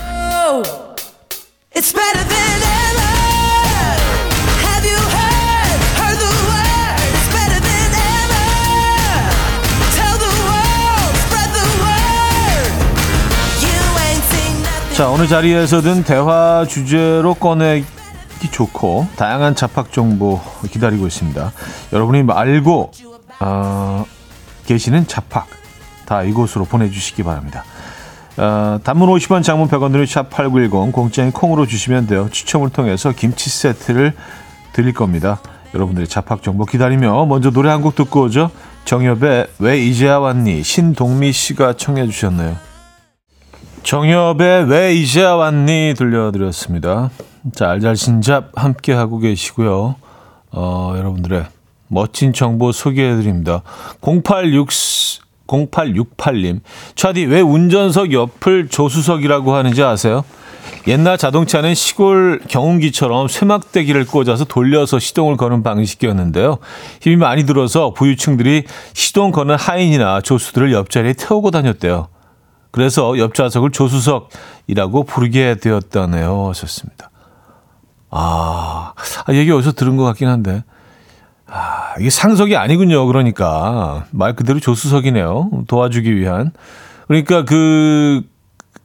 자 14.93 15.07
오늘 15.07 15.29
자리에서든 15.29 16.03
대화 16.03 16.65
주제로 16.67 17.33
꺼내 17.33 17.85
듣기 18.41 18.49
좋고 18.51 19.07
다양한 19.15 19.55
잡학 19.55 19.91
정보 19.91 20.41
기다리고 20.71 21.05
있습니다. 21.07 21.51
여러분이 21.93 22.25
알고 22.29 22.91
어, 23.39 24.05
계시는 24.65 25.07
잡학 25.07 25.47
다 26.05 26.23
이곳으로 26.23 26.65
보내주시기 26.65 27.23
바랍니다. 27.23 27.63
어, 28.37 28.79
단문 28.83 29.07
50원 29.09 29.43
장문 29.43 29.67
100원 29.69 29.91
들은 29.91 30.05
샵8910 30.05 30.91
공짜인 30.91 31.31
콩으로 31.31 31.67
주시면 31.67 32.07
돼요. 32.07 32.27
추첨을 32.31 32.69
통해서 32.69 33.11
김치 33.11 33.49
세트를 33.49 34.13
드릴 34.73 34.93
겁니다. 34.93 35.39
여러분들의 35.73 36.07
잡학 36.07 36.41
정보 36.43 36.65
기다리며 36.65 37.25
먼저 37.27 37.51
노래 37.51 37.69
한 37.69 37.81
곡 37.81 37.95
듣고 37.95 38.23
오죠. 38.23 38.49
정엽의 38.85 39.47
왜 39.59 39.79
이제야 39.79 40.17
왔니 40.17 40.63
신동미 40.63 41.31
씨가 41.31 41.73
청해 41.73 42.07
주셨네요. 42.07 42.57
정엽의 43.83 44.67
왜 44.69 44.93
이제야 44.95 45.33
왔니 45.35 45.93
들려드렸습니다. 45.97 47.09
자, 47.55 47.71
알잘신잡 47.71 48.51
함께하고 48.55 49.17
계시고요. 49.19 49.95
어, 50.51 50.93
여러분들의 50.95 51.45
멋진 51.87 52.33
정보 52.33 52.71
소개해드립니다. 52.71 53.63
086, 54.01 54.69
0868님. 55.47 56.61
차디, 56.95 57.25
왜 57.25 57.41
운전석 57.41 58.13
옆을 58.13 58.69
조수석이라고 58.69 59.53
하는지 59.53 59.83
아세요? 59.83 60.23
옛날 60.87 61.17
자동차는 61.17 61.75
시골 61.75 62.39
경운기처럼 62.47 63.27
쇠막대기를 63.27 64.05
꽂아서 64.05 64.45
돌려서 64.45 64.99
시동을 64.99 65.35
거는 65.35 65.63
방식이었는데요. 65.63 66.59
힘이 67.01 67.17
많이 67.17 67.45
들어서 67.45 67.93
부유층들이 67.93 68.65
시동 68.93 69.31
거는 69.31 69.55
하인이나 69.55 70.21
조수들을 70.21 70.71
옆자리에 70.71 71.13
태우고 71.13 71.51
다녔대요. 71.51 72.07
그래서 72.71 73.17
옆좌석을 73.17 73.71
조수석이라고 73.71 75.03
부르게 75.03 75.55
되었다네요. 75.55 76.49
하셨습니다. 76.49 77.10
아, 78.11 78.93
아, 79.25 79.33
얘기 79.33 79.51
어디서 79.51 79.71
들은 79.73 79.97
것 79.97 80.03
같긴 80.03 80.27
한데. 80.27 80.63
아, 81.47 81.93
이게 81.99 82.09
상석이 82.09 82.55
아니군요. 82.55 83.05
그러니까. 83.07 84.05
말 84.11 84.35
그대로 84.35 84.59
조수석이네요. 84.59 85.63
도와주기 85.67 86.15
위한. 86.15 86.51
그러니까 87.07 87.43
그, 87.45 88.21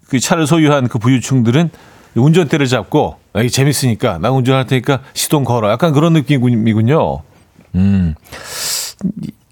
그 0.09 0.19
차를 0.21 0.47
소유한 0.47 0.89
그 0.89 0.99
부유층들은 0.99 1.71
운전대를 2.15 2.67
잡고, 2.67 3.17
아, 3.35 3.41
이게 3.41 3.49
재밌으니까, 3.49 4.19
나 4.19 4.31
운전할 4.31 4.67
테니까 4.67 5.01
시동 5.13 5.45
걸어. 5.45 5.71
약간 5.71 5.93
그런 5.93 6.13
느낌이군요. 6.15 7.19
음. 7.75 8.15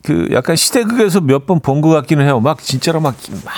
그 0.03 0.29
약간 0.33 0.57
시대극에서 0.57 1.21
몇 1.21 1.47
번 1.47 1.61
본 1.61 1.81
것 1.83 1.89
같기는 1.91 2.25
해요. 2.25 2.41
막 2.41 2.59
진짜로 2.63 3.01
막, 3.01 3.15
막, 3.45 3.55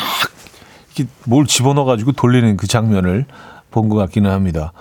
이렇게 0.97 1.11
뭘 1.25 1.47
집어넣어가지고 1.47 2.13
돌리는 2.13 2.57
그 2.57 2.67
장면을 2.67 3.27
본 3.71 3.89
것 3.89 3.97
같기는 3.97 4.31
합니다. 4.31 4.73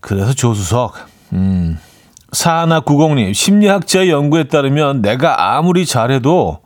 그래서 0.00 0.32
조수석. 0.32 0.94
음. 1.32 1.78
사하나 2.32 2.80
구공님, 2.80 3.32
심리학자의 3.32 4.10
연구에 4.10 4.44
따르면 4.44 5.00
내가 5.02 5.56
아무리 5.56 5.86
잘해도 5.86 6.60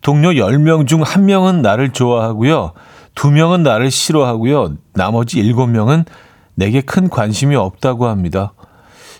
동료 0.00 0.30
10명 0.30 0.86
중 0.86 1.02
1명은 1.02 1.60
나를 1.60 1.92
좋아하고요. 1.92 2.72
2명은 3.14 3.60
나를 3.60 3.90
싫어하고요. 3.90 4.74
나머지 4.94 5.42
7명은 5.42 6.06
내게 6.54 6.80
큰 6.80 7.08
관심이 7.08 7.54
없다고 7.54 8.08
합니다. 8.08 8.52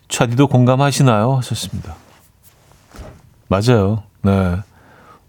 차디도 0.09 0.49
공감하시나요? 0.49 1.37
하셨습니다. 1.37 1.95
맞아요. 3.49 4.03
네. 4.23 4.57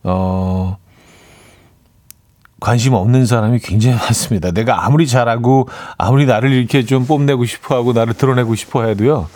어, 0.03 0.77
관심 2.63 2.93
없는 2.93 3.25
사람이 3.25 3.59
굉장히 3.59 3.97
많습니다. 3.97 4.51
내가 4.51 4.85
아무리 4.85 5.05
잘하고 5.05 5.67
아무리 5.97 6.25
나를 6.25 6.53
이렇게 6.53 6.85
좀 6.85 7.05
뽐내고 7.05 7.43
싶어 7.43 7.75
하고 7.75 7.91
나를 7.91 8.13
드러내고 8.13 8.55
싶어 8.55 8.85
해도요. 8.85 9.27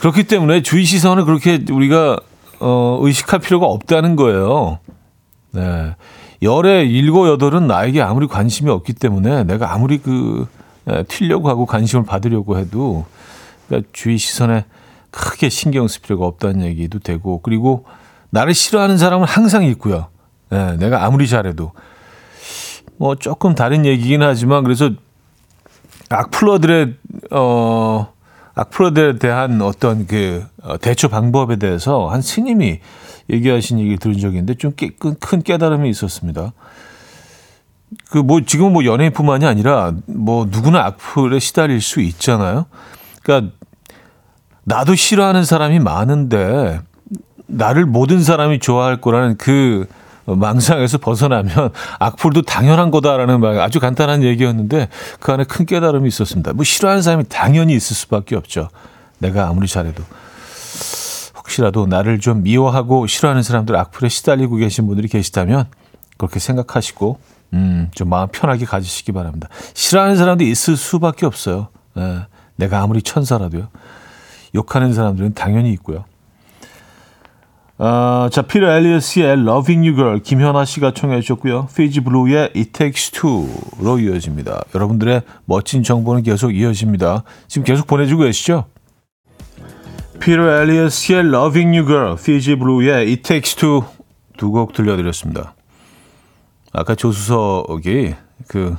그렇기 0.00 0.24
때문에 0.24 0.62
주위 0.62 0.84
시선을 0.84 1.24
그렇게 1.24 1.64
우리가 1.70 2.18
어, 2.58 2.98
의식할 3.00 3.38
필요가 3.38 3.66
없다는 3.66 4.16
거예요. 4.16 4.80
네. 5.52 5.94
열의 6.42 6.90
일곱 6.90 7.28
여덟은 7.28 7.68
나에게 7.68 8.02
아무리 8.02 8.26
관심이 8.26 8.68
없기 8.70 8.94
때문에 8.94 9.44
내가 9.44 9.72
아무리 9.72 9.98
그 9.98 10.48
에, 10.88 11.04
튀려고 11.04 11.48
하고 11.48 11.64
관심을 11.64 12.04
받으려고 12.04 12.58
해도 12.58 13.06
그러니까 13.68 13.88
주위 13.92 14.18
시선에 14.18 14.64
크게 15.12 15.48
신경 15.48 15.86
쓸 15.86 16.02
필요가 16.02 16.26
없다는 16.26 16.62
얘기도 16.62 16.98
되고 16.98 17.40
그리고 17.40 17.84
나를 18.30 18.52
싫어하는 18.52 18.98
사람은 18.98 19.28
항상 19.28 19.62
있고요. 19.62 20.08
네, 20.50 20.76
내가 20.78 21.04
아무리 21.04 21.28
잘해도 21.28 21.70
뭐 23.02 23.16
조금 23.16 23.56
다른 23.56 23.84
얘기긴 23.84 24.22
하지만 24.22 24.62
그래서 24.62 24.92
악플러들의 26.08 26.94
어 27.32 28.12
악플러들에 28.54 29.18
대한 29.18 29.60
어떤 29.60 30.06
그 30.06 30.46
어, 30.62 30.78
대처 30.78 31.08
방법에 31.08 31.56
대해서 31.56 32.06
한 32.06 32.22
스님이 32.22 32.78
얘기하신 33.28 33.80
얘기를 33.80 33.98
들은 33.98 34.18
적이 34.18 34.36
있는데 34.36 34.54
좀 34.54 34.72
큰 35.18 35.42
깨달음이 35.42 35.90
있었습니다. 35.90 36.52
그 38.08 38.18
뭐 38.18 38.42
지금 38.46 38.72
뭐 38.72 38.84
연예인뿐만이 38.84 39.46
아니라 39.46 39.94
뭐 40.06 40.46
누구나 40.48 40.84
악플에 40.84 41.40
시달릴 41.40 41.80
수 41.80 42.00
있잖아요. 42.02 42.66
그러니까 43.24 43.52
나도 44.62 44.94
싫어하는 44.94 45.44
사람이 45.44 45.80
많은데 45.80 46.80
나를 47.48 47.84
모든 47.84 48.22
사람이 48.22 48.60
좋아할 48.60 49.00
거라는 49.00 49.38
그 49.38 49.88
망상에서 50.26 50.98
벗어나면 50.98 51.70
악플도 51.98 52.42
당연한 52.42 52.90
거다라는 52.90 53.40
말 53.40 53.60
아주 53.60 53.80
간단한 53.80 54.22
얘기였는데 54.22 54.88
그 55.20 55.32
안에 55.32 55.44
큰 55.44 55.66
깨달음이 55.66 56.08
있었습니다. 56.08 56.52
뭐 56.52 56.64
싫어하는 56.64 57.02
사람이 57.02 57.24
당연히 57.28 57.74
있을 57.74 57.96
수밖에 57.96 58.36
없죠. 58.36 58.68
내가 59.18 59.48
아무리 59.48 59.66
잘해도 59.66 60.02
혹시라도 61.36 61.86
나를 61.86 62.20
좀 62.20 62.42
미워하고 62.42 63.06
싫어하는 63.06 63.42
사람들 63.42 63.76
악플에 63.76 64.08
시달리고 64.08 64.56
계신 64.56 64.86
분들이 64.86 65.08
계시다면 65.08 65.66
그렇게 66.16 66.38
생각하시고 66.38 67.18
음, 67.54 67.90
좀 67.94 68.08
마음 68.08 68.28
편하게 68.28 68.64
가지시기 68.64 69.12
바랍니다. 69.12 69.48
싫어하는 69.74 70.16
사람도 70.16 70.44
있을 70.44 70.76
수밖에 70.76 71.26
없어요. 71.26 71.68
예, 71.98 72.26
내가 72.56 72.80
아무리 72.80 73.02
천사라도요. 73.02 73.68
욕하는 74.54 74.94
사람들은 74.94 75.34
당연히 75.34 75.72
있고요. 75.72 76.04
어, 77.84 78.28
자, 78.30 78.42
피터 78.42 78.64
엘리어스의 78.64 79.40
Loving 79.40 79.88
You 79.88 79.96
Girl 79.96 80.22
김현아 80.22 80.64
씨가 80.64 80.92
청해 80.94 81.20
주셨고요. 81.20 81.66
페이지 81.74 82.00
블루의 82.00 82.52
It 82.54 82.66
Takes 82.70 83.10
Two로 83.10 83.98
이어집니다. 83.98 84.62
여러분들의 84.72 85.22
멋진 85.46 85.82
정보는 85.82 86.22
계속 86.22 86.52
이어집니다. 86.54 87.24
지금 87.48 87.64
계속 87.64 87.88
보내주고 87.88 88.22
계시죠? 88.22 88.66
피터 90.20 90.48
엘리어스의 90.62 91.26
Loving 91.26 91.76
You 91.76 91.88
Girl, 91.88 92.16
피지 92.16 92.54
블루의 92.54 92.92
It 93.08 93.22
Takes 93.22 93.56
Two 93.56 93.82
두 94.36 94.52
곡 94.52 94.74
들려드렸습니다. 94.74 95.56
아까 96.72 96.94
조수석이 96.94 98.14
그 98.46 98.76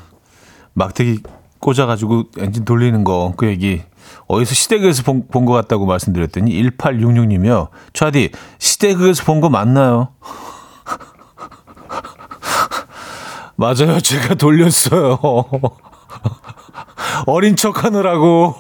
막대기 0.76 1.20
꽂아가지고 1.60 2.24
엔진 2.40 2.64
돌리는 2.64 3.04
거 3.04 3.34
그 3.36 3.48
얘기 3.48 3.82
어디서 4.28 4.56
시댁에서 4.56 5.04
본, 5.04 5.28
본것 5.30 5.54
같다고 5.64 5.86
말씀드렸더니 5.86 6.52
1866님이요. 6.64 7.68
차디, 7.94 8.32
시댁에서 8.60 9.24
본 9.26 9.42
거 9.42 9.50
맞나요? 9.50 10.10
맞아요. 13.56 14.00
제가 14.00 14.36
돌렸어요. 14.36 15.20
어린 17.28 17.56
척 17.56 17.84
하느라고. 17.84 18.56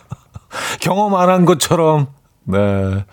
경험 0.80 1.14
안 1.14 1.28
한 1.28 1.44
것처럼. 1.44 2.08
네. 2.44 3.04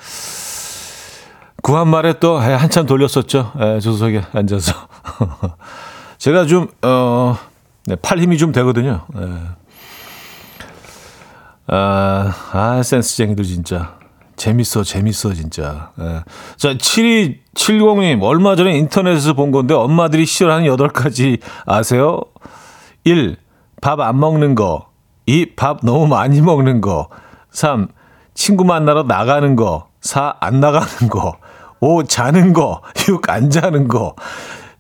구한 1.62 1.88
말에 1.88 2.20
또 2.20 2.38
한참 2.38 2.86
돌렸었죠. 2.86 3.54
에, 3.60 3.80
조석에 3.80 4.24
앉아서. 4.34 4.74
제가 6.18 6.46
좀, 6.46 6.68
어, 6.84 7.38
네, 7.86 7.96
팔 7.96 8.20
힘이 8.20 8.38
좀 8.38 8.52
되거든요. 8.52 9.06
에. 9.16 9.20
아, 11.68 12.34
아, 12.52 12.82
센스쟁이들 12.84 13.44
진짜. 13.46 13.96
재밌어, 14.36 14.84
재밌어, 14.84 15.34
진짜. 15.34 15.92
예. 16.00 16.24
자, 16.58 16.74
7270님, 16.74 18.22
얼마 18.24 18.56
전에 18.56 18.76
인터넷에서 18.78 19.34
본 19.34 19.52
건데 19.52 19.74
엄마들이 19.74 20.26
싫어하는 20.26 20.68
8가지 20.68 21.40
아세요? 21.66 22.22
1. 23.04 23.38
밥 23.82 24.00
안 24.02 24.20
먹는 24.20 24.56
거. 24.56 24.88
2. 25.28 25.56
밥 25.56 25.80
너무 25.84 26.08
많이 26.08 26.42
먹는 26.42 26.82
거. 26.82 27.10
3. 27.52 27.88
친구 28.34 28.66
만나러 28.66 29.04
나가는 29.04 29.56
거. 29.56 29.88
4. 30.02 30.36
안 30.40 30.60
나가는 30.60 31.10
거. 31.10 31.38
5. 31.80 32.04
자는 32.04 32.54
거. 32.54 32.82
6. 33.08 33.30
안 33.30 33.50
자는 33.50 33.88
거. 33.88 34.16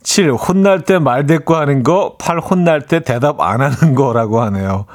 7. 0.01 0.31
혼날 0.33 0.81
때 0.83 0.99
말대꾸 0.99 1.55
하는 1.55 1.83
거. 1.83 2.15
8. 2.17 2.39
혼날 2.39 2.81
때 2.81 3.01
대답 3.01 3.39
안 3.39 3.61
하는 3.61 3.93
거라고 3.95 4.41
하네요. 4.41 4.85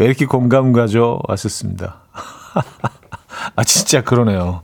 왜 0.00 0.06
이렇게 0.06 0.24
공감 0.24 0.72
가죠? 0.72 1.20
왔었습니다. 1.28 1.96
아, 3.54 3.64
진짜 3.64 4.00
그러네요. 4.00 4.62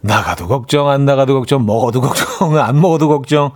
나가도 0.00 0.48
걱정, 0.48 0.88
안 0.88 1.04
나가도 1.04 1.34
걱정, 1.34 1.64
먹어도 1.64 2.00
걱정, 2.00 2.58
안 2.58 2.80
먹어도 2.80 3.06
걱정. 3.06 3.52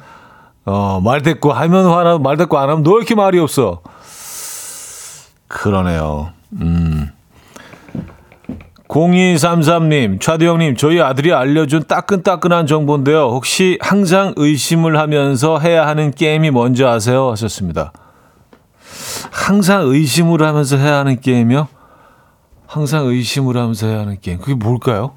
어, 0.64 1.00
말대꾸 1.02 1.50
하면 1.50 1.86
화나, 1.86 2.18
말대꾸 2.18 2.56
안 2.56 2.70
하면 2.70 2.84
너 2.84 2.98
이렇게 2.98 3.16
말이 3.16 3.40
없어. 3.40 3.82
그러네요. 5.48 6.30
음. 6.60 7.10
0233님, 8.86 10.20
차두영님, 10.20 10.76
저희 10.76 11.00
아들이 11.00 11.32
알려준 11.32 11.82
따끈따끈한 11.88 12.68
정보인데요. 12.68 13.22
혹시 13.22 13.76
항상 13.80 14.34
의심을 14.36 14.96
하면서 14.98 15.58
해야 15.58 15.84
하는 15.84 16.12
게임이 16.12 16.50
뭔지 16.52 16.84
아세요? 16.84 17.32
하셨습니다. 17.32 17.92
항상 19.30 19.86
의심을 19.88 20.42
하면서 20.42 20.76
해야 20.76 20.98
하는 20.98 21.20
게임이요? 21.20 21.68
항상 22.66 23.06
의심을 23.06 23.56
하면서 23.56 23.86
해야 23.86 24.00
하는 24.00 24.18
게임. 24.20 24.38
그게 24.38 24.54
뭘까요? 24.54 25.12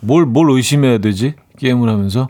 뭘, 0.00 0.26
뭘 0.26 0.50
의심해야 0.50 0.98
되지? 0.98 1.34
게임을 1.58 1.88
하면서? 1.88 2.28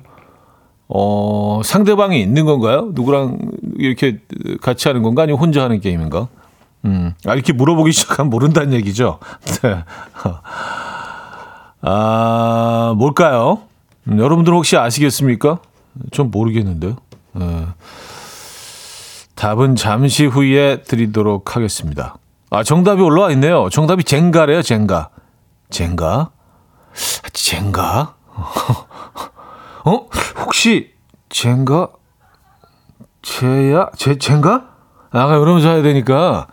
어, 0.88 1.62
상대방이 1.64 2.20
있는 2.20 2.44
건가요? 2.44 2.90
누구랑 2.92 3.38
이렇게 3.78 4.20
같이 4.60 4.88
하는 4.88 5.02
건가? 5.02 5.22
아니면 5.22 5.40
혼자 5.40 5.62
하는 5.64 5.80
게임인가? 5.80 6.28
음, 6.84 7.14
아, 7.26 7.34
이렇게 7.34 7.52
물어보기 7.52 7.92
시작하면 7.92 8.30
모른다는 8.30 8.72
얘기죠. 8.74 9.18
네. 9.62 9.84
아, 11.80 12.94
뭘까요? 12.96 13.62
음, 14.08 14.18
여러분들 14.18 14.52
혹시 14.52 14.76
아시겠습니까? 14.76 15.58
좀 16.10 16.30
모르겠는데요. 16.30 16.96
네. 17.32 17.66
답은 19.42 19.74
잠시 19.74 20.24
후에 20.24 20.82
드리도록 20.82 21.56
하겠습니다. 21.56 22.14
아, 22.50 22.62
정답이 22.62 23.02
올라와 23.02 23.32
있네요. 23.32 23.68
정답이 23.70 24.04
젠가래요, 24.04 24.62
젠가. 24.62 25.08
젠가? 25.68 26.30
젠가? 27.32 28.14
어? 29.84 30.06
혹시 30.36 30.92
젠가? 31.28 31.88
제야? 33.22 33.88
제, 33.96 34.16
젠가? 34.16 34.68
아, 35.10 35.26
그러면서 35.26 35.70
해야 35.70 35.82
되니까. 35.82 36.46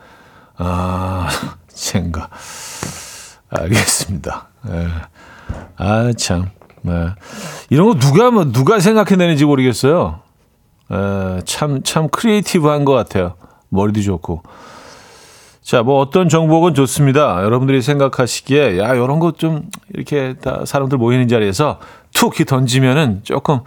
아, 0.57 1.27
젠가. 1.69 2.27
알겠습니다. 3.51 4.47
네. 4.63 4.87
아, 5.77 6.11
참. 6.17 6.49
네. 6.81 7.09
이런 7.69 7.87
거 7.87 7.99
누가, 7.99 8.31
뭐, 8.31 8.51
누가 8.51 8.79
생각해내는지 8.79 9.45
모르겠어요. 9.45 10.21
에, 10.91 11.41
참, 11.45 11.81
참 11.83 12.09
creative한 12.09 12.85
것 12.85 12.93
같아요. 12.93 13.33
머리도 13.69 14.01
좋고. 14.01 14.43
자, 15.61 15.83
뭐 15.83 15.99
어떤 15.99 16.29
정보건 16.29 16.73
좋습니다. 16.73 17.43
여러분들이 17.43 17.81
생각하시기에 17.81 18.79
야, 18.79 18.93
이런 18.95 19.19
것 19.19 19.37
좀 19.37 19.69
이렇게 19.93 20.35
다 20.41 20.63
사람들 20.65 20.97
모이는 20.97 21.27
자리에서 21.27 21.79
툭 22.11 22.33
던지면은 22.43 23.21
조금 23.23 23.59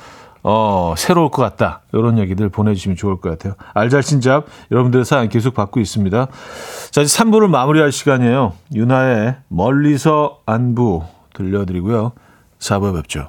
어, 0.42 0.94
새로울 0.98 1.30
것 1.30 1.40
같다. 1.42 1.82
이런 1.92 2.18
얘기들 2.18 2.48
보내주시면 2.48 2.96
좋을 2.96 3.20
것 3.20 3.30
같아요. 3.30 3.54
알잘신잡 3.74 4.46
여러분들의 4.72 5.04
사연 5.04 5.28
계속 5.28 5.54
받고 5.54 5.78
있습니다. 5.78 6.26
자, 6.90 7.00
이제 7.02 7.22
3부를 7.22 7.46
마무리할 7.48 7.92
시간이에요. 7.92 8.52
유나의 8.74 9.36
멀리서 9.46 10.40
안부 10.44 11.04
들려드리고요. 11.34 12.12
4부에 12.58 12.94
뵙죠. 12.96 13.28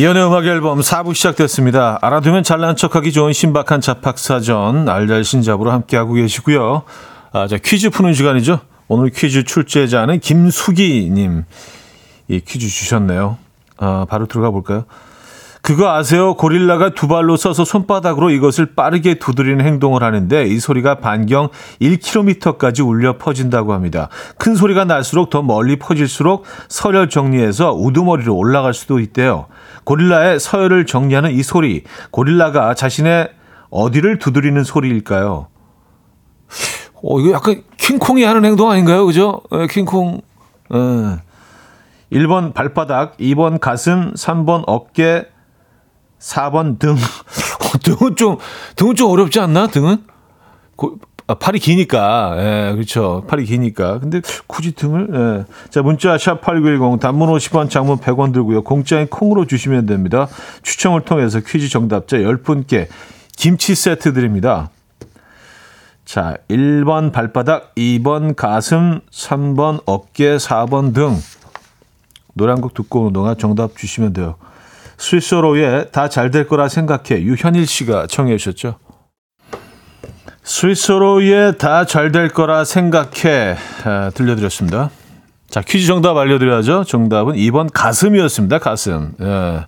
이연의 0.00 0.26
음악 0.26 0.46
앨범 0.46 0.80
4부 0.80 1.14
시작됐습니다. 1.14 1.98
알아두면 2.00 2.42
잘난 2.42 2.74
척하기 2.74 3.12
좋은 3.12 3.34
신박한 3.34 3.82
잡학사전 3.82 4.88
알잘신잡으로 4.88 5.70
함께하고 5.70 6.14
계시고요. 6.14 6.84
아, 7.32 7.46
자, 7.46 7.58
퀴즈 7.58 7.90
푸는 7.90 8.14
시간이죠. 8.14 8.60
오늘 8.88 9.10
퀴즈 9.10 9.44
출제자는 9.44 10.20
김수기님 10.20 11.44
이 12.28 12.40
퀴즈 12.40 12.66
주셨네요. 12.66 13.36
아, 13.76 14.06
바로 14.08 14.24
들어가 14.24 14.50
볼까요? 14.50 14.86
그거 15.70 15.88
아세요? 15.94 16.34
고릴라가 16.34 16.94
두 16.94 17.06
발로 17.06 17.36
서서 17.36 17.64
손바닥으로 17.64 18.30
이것을 18.30 18.74
빠르게 18.74 19.20
두드리는 19.20 19.64
행동을 19.64 20.02
하는데 20.02 20.44
이 20.44 20.58
소리가 20.58 20.96
반경 20.96 21.50
1km까지 21.80 22.84
울려 22.84 23.18
퍼진다고 23.18 23.72
합니다. 23.72 24.08
큰 24.36 24.56
소리가 24.56 24.84
날수록 24.84 25.30
더 25.30 25.42
멀리 25.42 25.78
퍼질수록 25.78 26.44
서열 26.68 27.08
정리해서 27.08 27.72
우두머리로 27.72 28.34
올라갈 28.34 28.74
수도 28.74 28.98
있대요. 28.98 29.46
고릴라의 29.84 30.40
서열을 30.40 30.86
정리하는 30.86 31.30
이 31.30 31.44
소리, 31.44 31.84
고릴라가 32.10 32.74
자신의 32.74 33.30
어디를 33.70 34.18
두드리는 34.18 34.64
소리일까요? 34.64 35.46
어, 37.00 37.20
이거 37.20 37.30
약간 37.30 37.62
킹콩이 37.76 38.24
하는 38.24 38.44
행동 38.44 38.72
아닌가요? 38.72 39.06
그죠? 39.06 39.40
에, 39.52 39.60
예, 39.60 39.66
킹콩. 39.68 40.20
에. 40.74 40.76
예. 40.76 42.18
1번 42.18 42.54
발바닥, 42.54 43.18
2번 43.18 43.60
가슴, 43.60 44.12
3번 44.14 44.64
어깨, 44.66 45.26
4번 46.20 46.78
등. 46.78 46.92
어, 46.94 47.78
등은 47.82 48.16
좀, 48.16 48.36
등은 48.76 48.94
좀 48.94 49.10
어렵지 49.10 49.40
않나? 49.40 49.66
등은? 49.66 50.04
고, 50.76 50.98
아, 51.26 51.34
팔이 51.34 51.58
기니까. 51.60 52.34
예, 52.38 52.72
그렇죠. 52.74 53.24
팔이 53.28 53.44
기니까. 53.44 53.98
근데 54.00 54.20
굳이 54.46 54.72
등을, 54.72 55.08
예. 55.46 55.70
자, 55.70 55.82
문자 55.82 56.16
샵8910 56.16 57.00
단문 57.00 57.28
50원, 57.30 57.70
장문 57.70 57.98
100원 57.98 58.32
들고요. 58.32 58.62
공짜인 58.62 59.06
콩으로 59.06 59.46
주시면 59.46 59.86
됩니다. 59.86 60.26
추첨을 60.62 61.02
통해서 61.02 61.40
퀴즈 61.40 61.68
정답자 61.68 62.16
10분께 62.18 62.88
김치 63.36 63.74
세트 63.74 64.12
드립니다. 64.12 64.70
자, 66.04 66.36
1번 66.48 67.12
발바닥, 67.12 67.74
2번 67.76 68.34
가슴, 68.34 69.00
3번 69.12 69.80
어깨, 69.86 70.36
4번 70.36 70.92
등. 70.92 71.16
노래 72.34 72.50
한 72.52 72.60
곡 72.60 72.74
듣고 72.74 73.02
오는 73.02 73.12
동안 73.12 73.38
정답 73.38 73.76
주시면 73.76 74.12
돼요. 74.12 74.34
스위스로의 75.04 75.90
다 75.92 76.08
잘 76.08 76.30
될 76.30 76.46
거라 76.46 76.68
생각해 76.68 77.22
유현일 77.22 77.66
씨가 77.66 78.06
청해 78.06 78.36
주셨죠. 78.36 78.76
스위스로의 80.44 81.56
다 81.58 81.84
잘 81.86 82.12
될 82.12 82.28
거라 82.28 82.64
생각해 82.64 83.56
아, 83.84 84.10
들려드렸습니다. 84.14 84.90
자 85.48 85.62
퀴즈 85.62 85.86
정답 85.86 86.16
알려드려야죠. 86.18 86.84
정답은 86.84 87.34
2번 87.34 87.70
가슴이었습니다. 87.72 88.58
가슴. 88.58 89.14
예. 89.20 89.66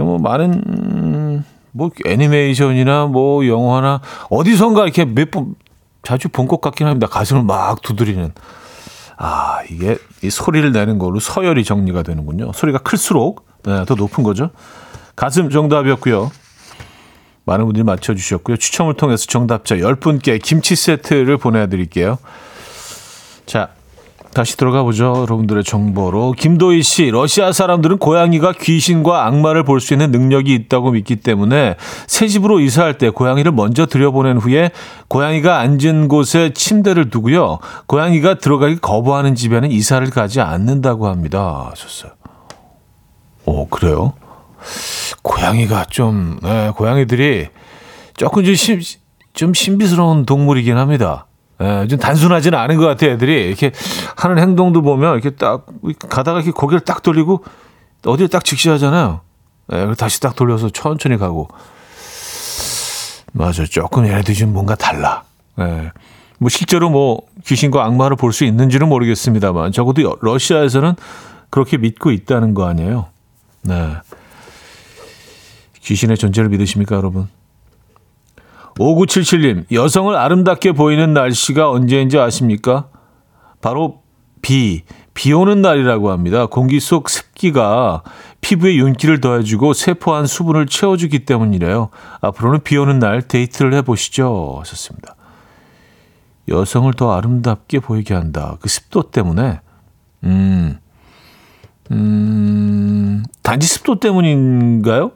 뭐 0.00 0.18
많은 0.18 1.44
뭐 1.72 1.90
애니메이션이나 2.06 3.06
뭐 3.06 3.46
영화나 3.46 4.00
어디선가 4.30 4.84
이렇게 4.84 5.04
몇 5.04 5.30
번 5.30 5.54
자주 6.02 6.28
본 6.30 6.48
것 6.48 6.60
같긴 6.62 6.86
합니다. 6.86 7.06
가슴을 7.06 7.42
막 7.44 7.82
두드리는. 7.82 8.32
아 9.24 9.60
이게 9.70 9.98
이 10.24 10.30
소리를 10.30 10.72
내는 10.72 10.98
걸로 10.98 11.20
서열이 11.20 11.62
정리가 11.62 12.02
되는군요. 12.02 12.50
소리가 12.52 12.78
클수록 12.78 13.46
네, 13.64 13.84
더 13.84 13.94
높은 13.94 14.24
거죠. 14.24 14.50
가슴 15.14 15.48
정답이었고요. 15.48 16.32
많은 17.44 17.64
분들이 17.66 17.84
맞춰주셨고요. 17.84 18.56
추첨을 18.56 18.94
통해서 18.94 19.26
정답자 19.26 19.76
10분께 19.76 20.42
김치 20.42 20.74
세트를 20.74 21.36
보내드릴게요. 21.36 22.18
자, 23.46 23.68
다시 24.34 24.56
들어가 24.56 24.82
보죠. 24.82 25.14
여러분들의 25.18 25.62
정보로. 25.62 26.32
김도희 26.32 26.82
씨, 26.82 27.10
러시아 27.10 27.52
사람들은 27.52 27.98
고양이가 27.98 28.52
귀신과 28.52 29.26
악마를 29.26 29.62
볼 29.64 29.80
수 29.82 29.92
있는 29.94 30.10
능력이 30.10 30.54
있다고 30.54 30.92
믿기 30.92 31.16
때문에 31.16 31.74
새 32.06 32.28
집으로 32.28 32.60
이사할 32.60 32.98
때 32.98 33.10
고양이를 33.10 33.52
먼저 33.52 33.84
들여보낸 33.84 34.38
후에 34.38 34.70
고양이가 35.08 35.58
앉은 35.58 36.08
곳에 36.08 36.52
침대를 36.54 37.10
두고요. 37.10 37.58
고양이가 37.86 38.38
들어가기 38.38 38.76
거부하는 38.76 39.34
집에는 39.34 39.70
이사를 39.70 40.08
가지 40.10 40.40
않는다고 40.40 41.08
합니다. 41.08 41.68
하셨어요. 41.70 42.12
오, 43.44 43.66
그래요? 43.66 44.14
고양이가 45.22 45.86
좀, 45.90 46.38
네, 46.42 46.70
고양이들이 46.74 47.48
조금 48.16 48.44
좀, 48.44 48.54
심, 48.54 48.80
좀 49.34 49.52
신비스러운 49.52 50.24
동물이긴 50.24 50.76
합니다. 50.78 51.26
예, 51.62 51.86
좀 51.86 51.98
단순하지는 51.98 52.58
않은 52.58 52.76
것 52.76 52.86
같아요, 52.86 53.12
애들이. 53.12 53.46
이렇게 53.46 53.70
하는 54.16 54.38
행동도 54.38 54.82
보면 54.82 55.14
이렇게 55.14 55.30
딱 55.30 55.66
가다가 56.08 56.38
이렇게 56.38 56.50
고개를 56.50 56.80
딱 56.80 57.02
돌리고 57.02 57.44
어디에 58.04 58.26
딱 58.26 58.44
직시하잖아요. 58.44 59.20
예, 59.72 59.94
다시 59.96 60.20
딱 60.20 60.34
돌려서 60.34 60.68
천천히 60.70 61.16
가고. 61.16 61.48
맞아, 63.32 63.64
조금 63.64 64.06
얘네들이 64.06 64.36
좀 64.36 64.52
뭔가 64.52 64.74
달라. 64.74 65.22
예. 65.60 65.92
뭐 66.38 66.48
실제로 66.48 66.90
뭐 66.90 67.22
귀신과 67.46 67.84
악마를 67.84 68.16
볼 68.16 68.32
수 68.32 68.44
있는지는 68.44 68.88
모르겠습니다만 68.88 69.70
적어도 69.72 70.16
러시아에서는 70.20 70.96
그렇게 71.50 71.76
믿고 71.78 72.10
있다는 72.10 72.54
거 72.54 72.66
아니에요. 72.66 73.06
네. 73.62 73.92
귀신의 75.82 76.16
존재를 76.16 76.48
믿으십니까, 76.50 76.96
여러분? 76.96 77.28
5977님, 78.78 79.70
여성을 79.72 80.14
아름답게 80.14 80.72
보이는 80.72 81.12
날씨가 81.12 81.70
언제인지 81.70 82.18
아십니까? 82.18 82.88
바로 83.60 84.02
비, 84.40 84.82
비 85.14 85.32
오는 85.32 85.62
날이라고 85.62 86.10
합니다. 86.10 86.46
공기 86.46 86.80
속 86.80 87.08
습기가 87.08 88.02
피부에 88.40 88.74
윤기를 88.76 89.20
더해주고 89.20 89.72
세포한 89.72 90.26
수분을 90.26 90.66
채워주기 90.66 91.24
때문이래요. 91.24 91.90
앞으로는 92.20 92.60
비 92.64 92.76
오는 92.76 92.98
날 92.98 93.22
데이트를 93.22 93.74
해보시죠. 93.74 94.56
하셨습니다. 94.60 95.14
여성을 96.48 96.92
더 96.94 97.12
아름답게 97.12 97.80
보이게 97.80 98.14
한다. 98.14 98.56
그 98.60 98.68
습도 98.68 99.10
때문에, 99.10 99.60
음, 100.24 100.78
음, 101.92 103.22
단지 103.42 103.66
습도 103.68 104.00
때문인가요? 104.00 105.12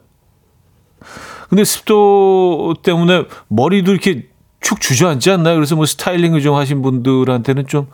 근데 1.49 1.63
습도 1.63 2.75
때문에 2.83 3.25
머리도 3.47 3.91
이렇게 3.91 4.27
축 4.59 4.81
주저앉지 4.81 5.31
않나요? 5.31 5.55
그래서 5.55 5.75
뭐 5.75 5.85
스타일링을 5.85 6.41
좀 6.41 6.55
하신 6.55 6.81
분들한테는 6.81 7.67
좀, 7.67 7.87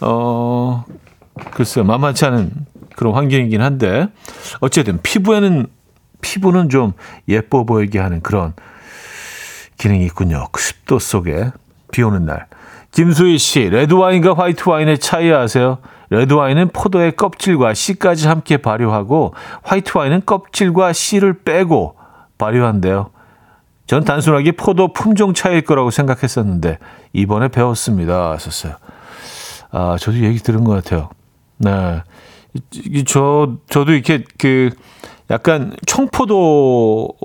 어, 0.00 0.84
글쎄요, 1.52 1.84
만만치 1.84 2.24
않은 2.24 2.50
그런 2.96 3.14
환경이긴 3.14 3.62
한데, 3.62 4.08
어쨌든 4.60 5.00
피부에는, 5.02 5.66
피부는 6.20 6.68
좀 6.68 6.94
예뻐 7.28 7.64
보이게 7.64 8.00
하는 8.00 8.20
그런 8.20 8.54
기능이 9.76 10.04
있군요. 10.06 10.48
그 10.50 10.60
습도 10.60 10.98
속에 10.98 11.52
비 11.92 12.02
오는 12.02 12.26
날. 12.26 12.46
김수희 12.90 13.38
씨, 13.38 13.68
레드와인과 13.68 14.34
화이트와인의 14.34 14.98
차이 14.98 15.30
아세요? 15.30 15.78
레드와인은 16.10 16.70
포도의 16.70 17.14
껍질과 17.14 17.74
씨까지 17.74 18.26
함께 18.26 18.56
발효하고, 18.56 19.34
화이트와인은 19.62 20.22
껍질과 20.26 20.92
씨를 20.92 21.44
빼고 21.44 21.97
발효한대요. 22.38 23.10
전 23.86 24.04
단순하게 24.04 24.52
포도 24.52 24.92
품종 24.92 25.34
차이일 25.34 25.62
거라고 25.62 25.90
생각했었는데 25.90 26.78
이번에 27.12 27.48
배웠습니다. 27.48 28.30
하셨어요. 28.32 28.74
아, 29.70 29.96
저도 29.98 30.18
얘기 30.18 30.38
들은 30.38 30.64
것 30.64 30.72
같아요. 30.72 31.10
네. 31.58 32.02
저, 33.06 33.56
저도 33.68 33.92
이렇게 33.92 34.24
그 34.38 34.70
약간 35.30 35.74
청포도로 35.86 37.16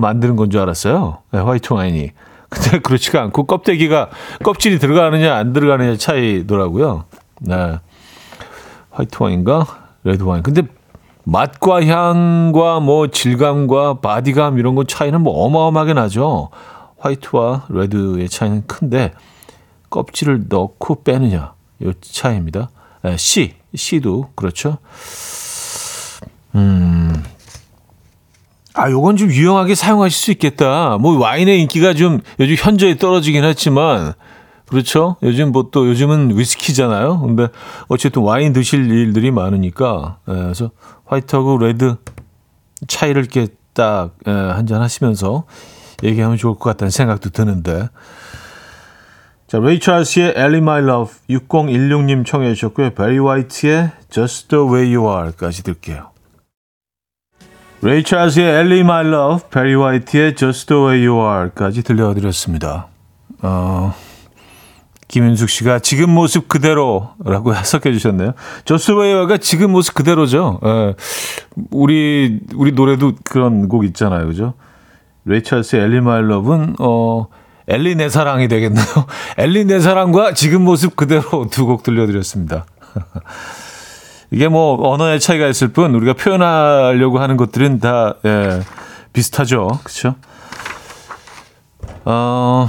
만드는 0.00 0.36
건 0.36 0.50
줄 0.50 0.60
알았어요. 0.60 1.18
네, 1.32 1.40
화이트 1.40 1.72
와인이. 1.72 2.10
근데 2.48 2.78
그렇지가 2.82 3.22
않고 3.22 3.44
껍데기가 3.44 4.10
껍질이 4.42 4.78
들어가느냐 4.78 5.34
안 5.36 5.52
들어가느냐 5.52 5.96
차이더라고요. 5.96 7.04
네. 7.40 7.78
화이트 8.90 9.22
와인과 9.22 9.66
레드 10.04 10.22
와인. 10.24 10.42
근데 10.42 10.62
맛과 11.30 11.84
향과 11.86 12.80
뭐 12.80 13.06
질감과 13.06 14.00
바디감 14.00 14.58
이런 14.58 14.74
거 14.74 14.82
차이는 14.82 15.20
뭐 15.20 15.44
어마어마하게 15.44 15.94
나죠. 15.94 16.48
화이트와 16.98 17.66
레드의 17.68 18.28
차이는 18.28 18.66
큰데 18.66 19.12
껍질을 19.90 20.46
넣고 20.48 21.04
빼느냐 21.04 21.52
이 21.80 21.92
차이입니다. 22.00 22.70
에, 23.04 23.16
씨, 23.16 23.54
씨도 23.76 24.30
그렇죠. 24.34 24.78
음, 26.56 27.22
아, 28.74 28.90
요건 28.90 29.16
좀 29.16 29.30
유용하게 29.30 29.76
사용하실 29.76 30.18
수 30.18 30.30
있겠다. 30.32 30.98
뭐 30.98 31.16
와인의 31.16 31.60
인기가 31.60 31.94
좀 31.94 32.20
요즘 32.40 32.56
현저히 32.58 32.98
떨어지긴 32.98 33.44
했지만 33.44 34.14
그렇죠. 34.70 35.16
요즘 35.24 35.50
뭐 35.50 35.70
또 35.72 35.88
요즘은 35.88 36.38
위스키잖아요. 36.38 37.20
근데 37.20 37.48
어쨌든 37.88 38.22
와인 38.22 38.52
드실 38.52 38.90
일들이 38.90 39.30
많으니까 39.30 40.18
예, 40.28 40.32
그래서 40.32 40.70
화이트하고 41.06 41.58
레드 41.58 41.96
차이를 42.86 43.22
이렇게 43.22 43.48
딱 43.74 44.12
예, 44.26 44.30
한잔 44.30 44.80
하시면서 44.80 45.44
얘기하면 46.04 46.36
좋을 46.36 46.54
것 46.54 46.70
같다는 46.70 46.90
생각도 46.90 47.30
드는데. 47.30 47.88
자, 49.48 49.58
레이 49.58 49.80
찰스의 49.80 50.34
Ellie 50.36 50.58
My 50.58 50.80
Love 50.80 51.12
6016님 51.28 52.24
청해 52.24 52.54
주셨고요. 52.54 52.90
베리 52.90 53.18
화이트의 53.18 53.90
Just 54.08 54.48
the 54.48 54.64
Way 54.64 54.94
You 54.94 55.12
Are까지 55.12 55.64
들게요. 55.64 56.10
레이 57.82 58.04
찰스의 58.04 58.60
Ellie 58.60 58.80
My 58.80 59.04
Love, 59.04 59.48
베리 59.50 59.74
화이트의 59.74 60.36
Just 60.36 60.66
the 60.66 60.80
Way 60.80 61.04
You 61.04 61.20
Are까지 61.20 61.82
들려드렸습니다. 61.82 62.86
어... 63.42 63.92
김윤숙 65.10 65.50
씨가 65.50 65.80
지금 65.80 66.10
모습 66.10 66.46
그대로라고 66.46 67.52
해석해 67.56 67.92
주셨네요. 67.92 68.32
조스웨이어가 68.64 69.38
지금 69.38 69.72
모습 69.72 69.94
그대로죠. 69.94 70.60
예. 70.64 70.94
우리 71.72 72.38
우리 72.54 72.70
노래도 72.72 73.12
그런 73.24 73.68
곡 73.68 73.84
있잖아요, 73.86 74.26
그죠? 74.28 74.54
레이첼스의 75.24 75.82
엘리 75.82 76.00
마일럽은 76.00 76.76
어 76.78 77.26
엘리 77.66 77.96
내 77.96 78.08
사랑이 78.08 78.46
되겠네요. 78.46 78.86
엘리 79.36 79.64
내 79.64 79.80
사랑과 79.80 80.32
지금 80.32 80.62
모습 80.62 80.94
그대로 80.94 81.48
두 81.50 81.66
곡 81.66 81.82
들려드렸습니다. 81.82 82.64
이게 84.30 84.46
뭐 84.46 84.78
언어의 84.92 85.18
차이가 85.18 85.48
있을 85.48 85.68
뿐 85.68 85.92
우리가 85.96 86.12
표현하려고 86.12 87.18
하는 87.18 87.36
것들은 87.36 87.80
다 87.80 88.14
예, 88.24 88.60
비슷하죠, 89.12 89.80
그렇죠? 89.82 90.14
어. 92.04 92.68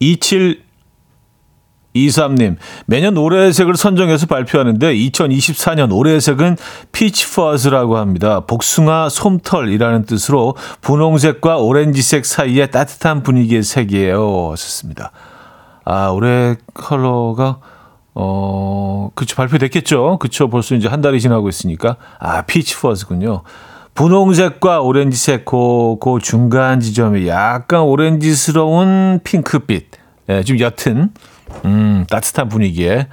2723님, 0.00 2.56
매년 2.86 3.16
올해의 3.16 3.52
색을 3.52 3.76
선정해서 3.76 4.26
발표하는데 4.26 4.94
2024년 4.94 5.94
올해의 5.94 6.20
색은 6.20 6.56
피치퍼즈라고 6.92 7.96
합니다. 7.96 8.40
복숭아 8.40 9.08
솜털이라는 9.08 10.04
뜻으로 10.04 10.56
분홍색과 10.80 11.58
오렌지색 11.58 12.24
사이에 12.24 12.66
따뜻한 12.66 13.22
분위기의 13.22 13.62
색이에요. 13.62 14.54
좋습니다. 14.56 15.12
아, 15.84 16.08
올해 16.08 16.56
컬러가 16.74 17.60
어, 18.20 19.10
그쵸, 19.14 19.36
발표됐겠죠. 19.36 20.18
그쵸, 20.18 20.50
벌써 20.50 20.74
이제 20.74 20.88
한 20.88 21.00
달이 21.00 21.20
지나고 21.20 21.48
있으니까. 21.48 21.96
아, 22.18 22.42
피치퍼즈군요. 22.42 23.42
분홍색과 23.98 24.82
오렌지색 24.82 25.44
그, 25.44 25.96
그 26.00 26.20
중간 26.22 26.78
지점에 26.78 27.26
약간 27.26 27.80
오렌지스러운 27.80 29.18
핑크빛. 29.24 29.88
예, 30.28 30.44
좀 30.44 30.56
옅은, 30.56 31.10
음, 31.64 32.06
따뜻한 32.08 32.48
분위기에 32.48 33.08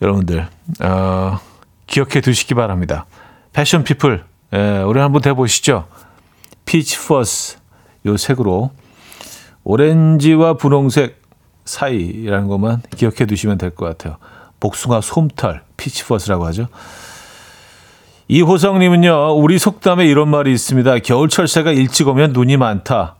여러분들, 0.00 0.48
어, 0.82 1.38
기억해 1.86 2.22
두시기 2.22 2.54
바랍니다. 2.54 3.04
fashion 3.52 3.84
people, 3.84 4.24
예, 4.54 4.78
우리 4.86 5.00
한번 5.00 5.20
해보시죠. 5.22 5.86
Peach 6.64 7.06
Fuzz, 7.06 7.58
요 8.06 8.16
색으로 8.16 8.70
오렌지와 9.64 10.54
분홍색 10.54 11.20
사이라는 11.66 12.48
것만 12.48 12.80
기억해 12.96 13.26
두시면 13.26 13.58
될 13.58 13.72
것 13.72 13.84
같아요. 13.84 14.16
복숭아 14.60 15.02
솜털, 15.02 15.62
Peach 15.76 16.06
Fuzz라고 16.06 16.46
하죠. 16.46 16.68
이호성님은요, 18.32 19.32
우리 19.40 19.58
속담에 19.58 20.06
이런 20.06 20.28
말이 20.28 20.52
있습니다. 20.52 21.00
겨울 21.00 21.28
철새가 21.28 21.72
일찍 21.72 22.06
오면 22.06 22.32
눈이 22.32 22.58
많다. 22.58 23.16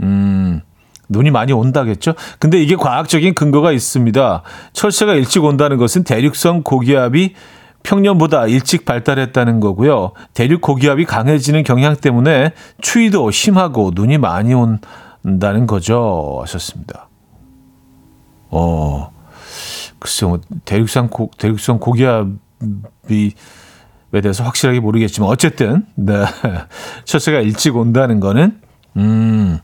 음, 0.00 0.62
눈이 1.10 1.30
많이 1.30 1.52
온다겠죠? 1.52 2.14
근데 2.38 2.58
이게 2.58 2.74
과학적인 2.74 3.34
근거가 3.34 3.72
있습니다. 3.72 4.42
철새가 4.72 5.12
일찍 5.12 5.44
온다는 5.44 5.76
것은 5.76 6.04
대륙성 6.04 6.62
고기압이 6.62 7.34
평년보다 7.82 8.46
일찍 8.46 8.86
발달했다는 8.86 9.60
거고요. 9.60 10.12
대륙 10.32 10.62
고기압이 10.62 11.04
강해지는 11.04 11.62
경향 11.62 11.96
때문에 11.96 12.52
추위도 12.80 13.30
심하고 13.30 13.90
눈이 13.94 14.16
많이 14.16 14.54
온다는 14.54 15.66
거죠. 15.66 16.38
하셨습니다. 16.40 17.10
어, 18.48 19.12
글쎄요, 19.98 20.30
뭐 20.30 20.40
대륙상 20.64 21.08
고, 21.10 21.30
대륙성 21.36 21.78
고기압이 21.78 23.34
에 24.14 24.20
대해서 24.20 24.44
확실하게 24.44 24.80
모르겠지만 24.80 25.28
어쨌든 25.28 25.84
네. 25.94 26.24
첫째가 27.04 27.40
일찍 27.40 27.76
온다는 27.76 28.20
거는 28.20 28.60
음, 28.96 29.58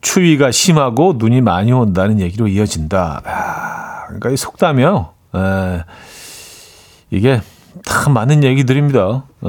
추위가 0.00 0.50
심하고 0.50 1.14
눈이 1.18 1.40
많이 1.40 1.72
온다는 1.72 2.20
얘기로 2.20 2.48
이어진다. 2.48 3.22
아, 3.24 4.04
그러니까 4.06 4.30
이 4.30 4.36
속담이요. 4.36 5.10
에, 5.34 5.84
이게 7.10 7.40
다 7.84 8.08
맞는 8.10 8.44
얘기들입니다. 8.44 9.24
에. 9.44 9.48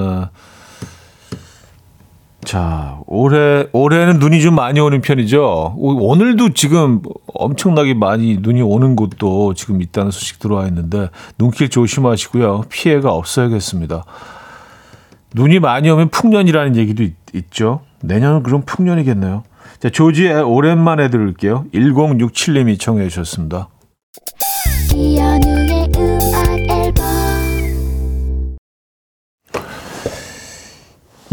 자, 2.46 3.00
올해, 3.08 3.68
올해는 3.72 4.20
눈이 4.20 4.42
좀 4.42 4.56
많이 4.56 4.80
오는 4.80 5.02
편이죠. 5.02 5.76
오- 5.78 6.10
오늘도 6.12 6.54
지금 6.54 7.02
엄청나게 7.34 7.94
많이 7.94 8.38
눈이 8.40 8.62
오는 8.62 8.96
곳도 8.96 9.54
지금 9.54 9.82
있다는 9.82 10.12
소식 10.12 10.40
들어와 10.40 10.68
있는데, 10.68 11.10
눈길 11.38 11.70
조심하시고요. 11.70 12.66
피해가 12.70 13.12
없어야겠습니다. 13.14 14.04
눈이 15.36 15.60
많이 15.60 15.90
오면 15.90 16.10
풍년이라는 16.10 16.76
얘기도 16.76 17.04
있, 17.04 17.14
죠 17.50 17.82
내년은 18.02 18.44
그럼 18.44 18.64
풍년이겠네요. 18.66 19.44
자, 19.80 19.90
조지의 19.90 20.42
오랜만에 20.44 21.10
들을게요. 21.10 21.66
1067님이 21.74 22.80
청해 22.80 23.08
주셨습니다. 23.10 23.70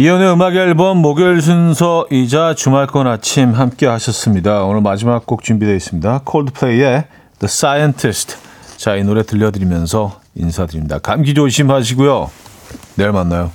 이연의 0.01 0.33
음악 0.33 0.57
앨범 0.57 0.97
목요일 0.97 1.43
순서이자 1.43 2.55
주말권 2.55 3.07
아침 3.07 3.53
함께 3.53 3.87
하셨습니다. 3.87 4.65
오늘 4.65 4.81
마지막 4.81 5.27
곡 5.27 5.43
준비되어 5.43 5.75
있습니다. 5.75 6.23
콜드플레이의 6.25 7.05
The 7.39 7.45
Scientist. 7.45 8.37
자, 8.79 8.97
이 8.97 9.05
노래 9.05 9.23
들려드리면서 9.23 10.19
인사드립니다. 10.37 11.01
감기 11.01 11.35
조심하시고요. 11.35 12.31
내일 12.95 13.13
만나요. 13.13 13.53